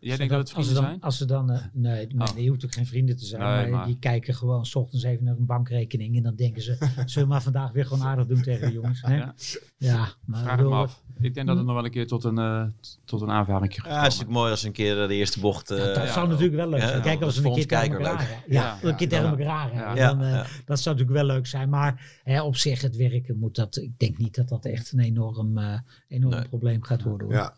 [0.00, 1.00] jij denkt dat het als vrienden ze dan, zijn?
[1.00, 2.38] Als ze dan, eh, nee, nee, Oh.
[2.38, 3.40] je hoeft ook geen vrienden te zijn.
[3.42, 6.16] Nee, maar, maar- die kijken gewoon s ochtends even naar een bankrekening.
[6.16, 6.76] En dan denken ze,
[7.06, 9.02] zullen we maar vandaag weer gewoon aardig doen tegen de jongens.
[9.02, 9.16] Hè?
[9.16, 9.34] Ja,
[9.78, 10.08] Ja.
[10.24, 11.02] maar Vraag me af.
[11.20, 13.74] Ik denk dat het nog wel een keer tot een, eh, t- tot een aanvaring
[13.74, 15.70] gaat Ja, het is natuurlijk mooi als een keer eh, de eerste bocht.
[15.70, 17.18] eh, dat ja, zou natuurlijk wel leuk zijn.
[17.18, 18.44] is als we een keer tegen kijker elkaar.
[18.48, 19.30] Ja, Ja, een keer tegen ja.
[19.30, 20.44] elkaar eh.
[20.64, 21.68] Dat zou natuurlijk wel leuk zijn.
[21.68, 23.76] Maar hè, op zich, het werken moet dat.
[23.76, 25.78] Ik denk niet dat dat echt een enorm, eh,
[26.08, 26.48] enorm Nee.
[26.48, 27.26] probleem gaat worden.
[27.26, 27.36] Hoor.
[27.36, 27.54] Ja.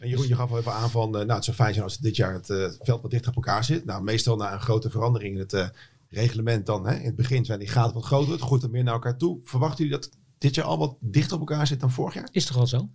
[0.00, 1.98] En Jeroen, je gaf al even aan van, eh, nou, het zou fijn zijn als
[1.98, 3.84] dit jaar het eh, veld wat dichter op elkaar zit.
[3.84, 5.66] Nou, meestal na een grote verandering in het eh,
[6.10, 8.84] reglement dan, hè, in het begin zijn die gaten wat groter, het groeit er meer
[8.84, 9.38] naar elkaar toe.
[9.44, 12.28] Verwachten jullie dat dit jaar al wat dichter op elkaar zit dan vorig jaar?
[12.32, 12.88] Is toch al zo?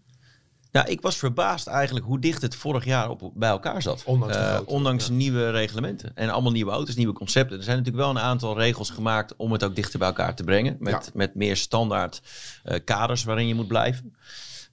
[0.71, 4.03] Nou, ik was verbaasd eigenlijk hoe dicht het vorig jaar op, bij elkaar zat.
[4.05, 5.13] Ondanks de Eh, grootte, ondanks ja.
[5.13, 6.11] nieuwe reglementen.
[6.15, 7.57] En allemaal nieuwe auto's, nieuwe concepten.
[7.57, 10.43] Er zijn natuurlijk wel een aantal regels gemaakt om het ook dichter bij elkaar te
[10.43, 10.75] brengen.
[10.79, 11.11] Met, Ja.
[11.13, 12.21] met meer standaard
[12.63, 14.15] eh, kaders waarin je moet blijven.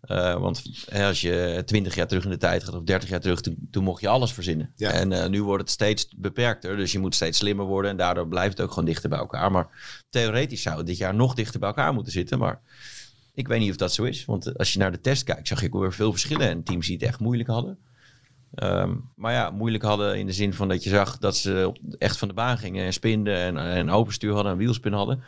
[0.00, 3.20] Eh, want hè, als je 20 jaar terug in de tijd gaat of 30 jaar
[3.20, 4.72] terug, toen, toen mocht je alles verzinnen.
[4.76, 4.90] Ja.
[4.90, 6.76] En eh, nu wordt het steeds beperkter.
[6.76, 7.90] Dus je moet steeds slimmer worden.
[7.90, 9.52] En daardoor blijft het ook gewoon dichter bij elkaar.
[9.52, 9.68] Maar
[10.10, 12.38] theoretisch zou het dit jaar nog dichter bij elkaar moeten zitten.
[12.38, 12.60] Maar
[13.34, 14.24] ik weet niet of dat zo is.
[14.24, 16.48] Want als je naar de test kijkt, zag ik weer veel verschillen.
[16.48, 17.78] En teams die het echt moeilijk hadden.
[18.54, 22.16] Ehm, maar ja, moeilijk hadden in de zin van dat je zag dat ze echt
[22.16, 25.22] van de baan gingen en spinden en, en overstuur hadden en wielspin hadden.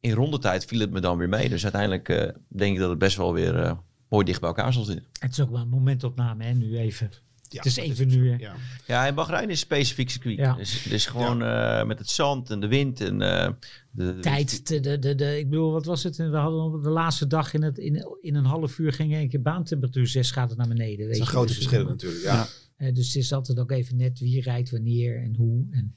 [0.00, 1.48] In rondetijd viel het me dan weer mee.
[1.48, 3.72] Dus uiteindelijk eh, denk ik dat het best wel weer eh,
[4.10, 5.06] mooi dicht bij elkaar zal zitten.
[5.18, 7.10] Het is ook wel een momentopname, hè, nu even.
[7.48, 8.30] Ja, het is dat even nu.
[8.30, 8.36] hè.
[8.36, 8.54] Ja.
[8.86, 10.36] Ja, en Bahrein is een specifiek circuit.
[10.38, 10.54] Ja.
[10.54, 13.52] Dus, dus gewoon eh, met het zand en de wind en eh,
[13.90, 16.16] de, Tijd, de, de, de, de- ik bedoel, wat was het?
[16.16, 19.28] We hadden op de laatste dag in, het, in, in een half uur ging één
[19.28, 20.98] keer baantemperatuur 6 graden naar beneden.
[20.98, 21.30] Het Weet zijn je.
[21.30, 22.22] grote Dus, verschillen eh, natuurlijk.
[22.22, 22.46] Ja.
[22.92, 25.66] dus het is altijd ook even net wie rijdt wanneer en hoe.
[25.70, 25.94] En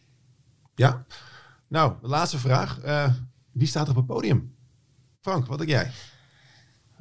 [0.75, 1.05] ja.
[1.67, 2.79] Nou, de laatste vraag.
[2.79, 3.13] Eh,
[3.51, 4.55] wie staat op het podium?
[5.21, 5.91] Frank, wat denk jij?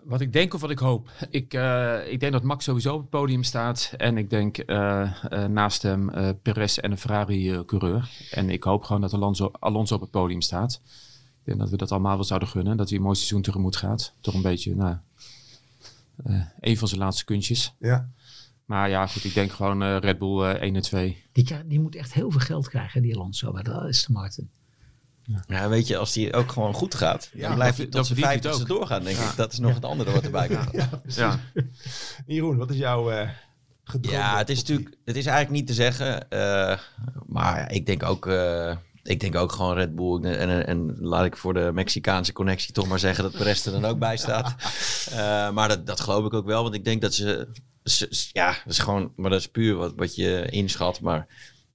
[0.04, 1.10] Wat ik denk of wat ik hoop.
[1.30, 3.94] Ik, eh, ik denk dat Max sowieso op het podium staat.
[3.96, 8.10] En ik denk eh, eh, naast hem eh Perez en een Ferrari-coureur.
[8.30, 10.80] en ik hoop gewoon dat Alonso, Alonso op het podium staat.
[11.38, 12.76] Ik denk dat we dat allemaal wel zouden gunnen.
[12.76, 14.14] Dat hij een mooi seizoen tegemoet gaat.
[14.20, 14.96] Toch een beetje, nou,
[16.24, 17.74] eh, een van zijn laatste kunstjes.
[17.78, 18.10] Ja.
[18.64, 21.22] Maar ja, goed, ik denk gewoon eh, Red Bull eh 1 en 2.
[21.32, 24.50] die, die moet echt heel veel geld krijgen, die Alonso bij de Aston Martin.
[25.46, 28.06] Ja, weet je, als die ook gewoon goed gaat, Ja, dan blijft hij dat tot
[28.06, 28.68] zijn vijftigste ook.
[28.68, 29.36] doorgaan, denk ik.
[29.36, 30.68] Dat is nog het andere wat erbij komt.
[30.72, 31.38] Ja, Ja.
[32.26, 33.28] Jeroen, wat is jouw eh
[33.84, 36.30] gedroomde het is natuurlijk, het is eigenlijk niet te zeggen.
[36.30, 36.78] eh,
[37.26, 40.22] maar ja, ik denk ook, eh, ik denk ook gewoon Red Bull.
[40.22, 43.72] En, en, en laat ik voor de Mexicaanse connectie toch maar zeggen dat Perez er
[43.72, 44.54] dan ook bij staat.
[45.12, 47.48] Eh, maar dat, dat geloof ik ook wel, want ik denk dat ze,
[48.32, 51.00] ja, dat is gewoon, maar dat is puur wat, wat je inschat.
[51.00, 51.26] Maar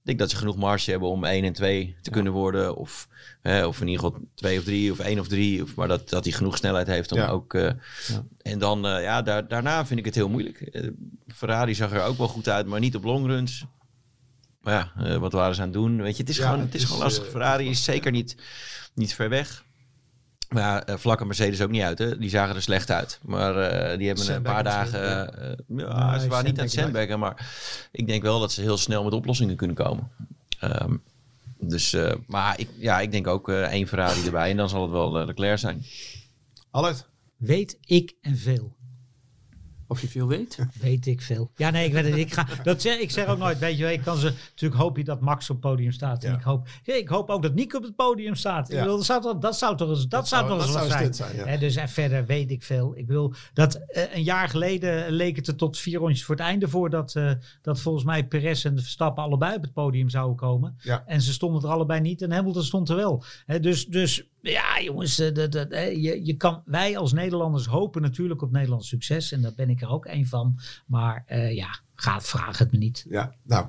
[0.08, 2.76] denk dat ze genoeg marge hebben om 1 en 2 te kunnen worden.
[2.76, 3.08] Of,
[3.42, 5.62] hè, of in ieder geval 2 of 3 of 1 of 3.
[5.62, 7.28] Of, maar dat, dat hij genoeg snelheid heeft om Ja.
[7.28, 7.54] ook.
[7.54, 7.70] eh,
[8.42, 10.60] En dan, eh, ja, daar, daarna vind ik het heel moeilijk.
[10.60, 10.88] Eh,
[11.26, 13.64] Ferrari zag er ook wel goed uit, maar niet op longruns.
[14.60, 16.02] Maar ja, wat waren ze aan het doen?
[16.02, 17.28] Weet je, het is, gewoon, het het is, is, gewoon lastig.
[17.28, 18.36] Ferrari is zeker niet,
[18.94, 19.64] niet ver weg.
[20.48, 21.98] Maar ja, eh, vlak en Mercedes ook niet uit.
[21.98, 22.18] Hè?
[22.18, 23.18] Die zagen er slecht uit.
[23.22, 25.32] Maar eh, die hebben een paar dagen...
[25.40, 27.18] eh, ja, Nee, ze waren niet aan het sandbaggen.
[27.18, 27.46] Maar
[27.92, 30.10] ik denk wel dat ze heel snel met oplossingen kunnen komen.
[30.60, 30.96] Ehm,
[31.60, 34.50] dus, eh, maar ik, ja, ik denk ook eh, één Ferrari erbij.
[34.50, 35.84] En dan zal het wel Leclerc zijn.
[36.70, 37.06] Allard?
[37.36, 38.76] Weet ik en veel.
[39.88, 40.58] Of je veel weet?
[40.80, 41.50] Weet ik veel.
[41.56, 42.16] Ja, nee, ik weet het.
[42.16, 44.32] Ik, ga, dat zeg, ik zeg ook nooit, weet je ik kan ze...
[44.50, 46.24] Natuurlijk hoop je dat Max op het podium staat.
[46.24, 46.36] En Ja.
[46.36, 48.70] ik, hoop, ja, ik hoop ook dat Nick op het podium staat.
[48.70, 51.14] Ik bedoel, dat, zou toch, dat zou toch eens, dat zou toch dat zou een
[51.14, 51.36] zijn.
[51.36, 51.56] ja.
[51.56, 52.96] Dus en verder weet ik veel.
[52.96, 56.44] Ik wil dat eh, een jaar geleden leek het er tot vier rondjes voor het
[56.44, 57.30] einde voor dat, eh,
[57.62, 60.76] dat volgens mij Perez en Verstappen allebei op het podium zouden komen.
[61.06, 63.24] En ze stonden er allebei niet en Hamilton stond er wel.
[63.60, 68.02] Dus, dus ja, jongens, eh, dat, dat, hè, je, je kan, wij als Nederlanders hopen
[68.02, 69.32] natuurlijk op Nederlands succes.
[69.32, 70.58] En daar ben ik er ook een van.
[70.86, 73.04] Maar eh, ja, ga, vraag het me niet.
[73.08, 73.66] Ja, nou.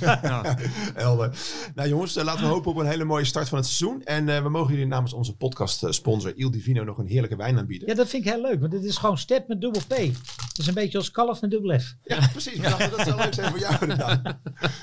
[0.94, 1.38] Helder.
[1.74, 4.02] Nou jongens, eh, laten we hopen op een hele mooie start van het seizoen.
[4.04, 7.58] En eh, we mogen jullie namens onze podcast sponsor Il Divino nog een heerlijke wijn
[7.58, 7.88] aanbieden.
[7.88, 8.60] Ja, dat vind ik heel leuk.
[8.60, 9.96] Want dit is gewoon step met dubbel P.
[10.48, 11.94] Het is een beetje als kalf met dubbel F.
[12.02, 12.60] Ja, precies.
[12.60, 14.22] Dat zou leuk zijn voor jou inderdaad.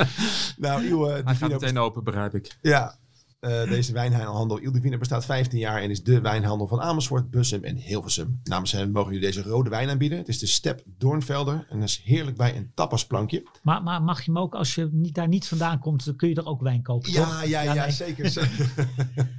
[0.58, 2.58] nou, Il Hij gaat meteen open, begrijp ik.
[2.62, 2.98] Ja,
[3.40, 7.64] eh, deze wijnhandel Il Divino bestaat 15 jaar en is de wijnhandel van Amersfoort, Bussum
[7.64, 8.40] en Hilversum.
[8.44, 10.18] Namens hen mogen jullie deze rode wijn aanbieden.
[10.18, 13.48] Het is de Step Doornvelder en dat is heerlijk bij een tapasplankje.
[13.64, 16.30] Maar, maar mag je hem ook, als je niet, daar niet vandaan komt, dan kun
[16.30, 17.46] je er ook wijn kopen, Ja, toch?
[17.46, 17.92] ja, ja, nee.
[17.92, 18.30] zeker.
[18.30, 18.74] zeker.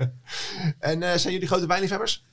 [0.79, 2.25] en eh, zijn jullie grote wijnliefhebbers?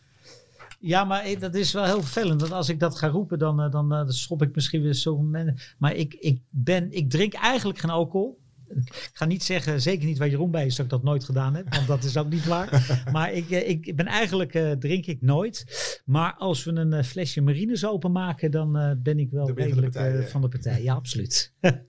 [0.79, 2.41] Ja, maar eh, dat is wel heel vervelend.
[2.41, 5.29] Want als ik dat ga roepen, dan, dan, dan schop ik misschien weer zo.
[5.77, 8.39] Maar ik, ik, ben, ik drink eigenlijk geen alcohol.
[8.75, 11.55] Ik ga niet zeggen, zeker niet waar Jeroen bij is, dat ik dat nooit gedaan
[11.55, 11.73] heb.
[11.73, 12.65] Want dat is ook niet waar.
[13.11, 15.65] Maar ik, eh, ik ben eigenlijk, eh, drink ik nooit.
[16.05, 18.71] Maar als we een eh, flesje marines openmaken, dan
[19.03, 20.27] ben ik wel Dan ben je van de redelijk partij, ja.
[20.27, 20.83] van de partij.
[20.83, 21.53] Ja, absoluut.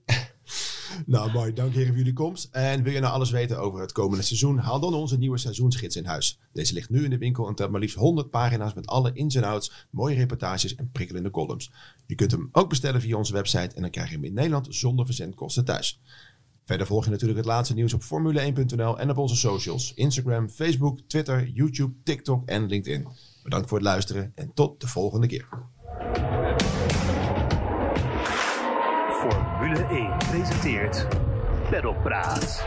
[1.05, 1.53] Nou, mooi.
[1.53, 2.47] Dank heren voor jullie komst.
[2.51, 4.57] En wil je nou alles weten over het komende seizoen?
[4.57, 6.39] Haal dan onze nieuwe seizoensgids in huis.
[6.53, 9.35] Deze ligt nu in de winkel en telt maar liefst 100 pagina's met alle ins
[9.35, 11.71] en outs, mooie reportages en prikkelende columns.
[12.05, 14.67] Je kunt hem ook bestellen via onze website en dan krijg je hem in Nederland
[14.69, 16.01] zonder verzendkosten thuis.
[16.69, 19.93] Verder volg je natuurlijk het laatste nieuws op Formule1.nl en op onze socials.
[19.93, 23.07] Instagram, Facebook, Twitter, YouTube, TikTok en LinkedIn.
[23.43, 25.47] Bedankt voor het luisteren en tot de volgende keer.
[29.09, 31.07] Formule 1 presenteert
[31.69, 32.65] Pedalpraat.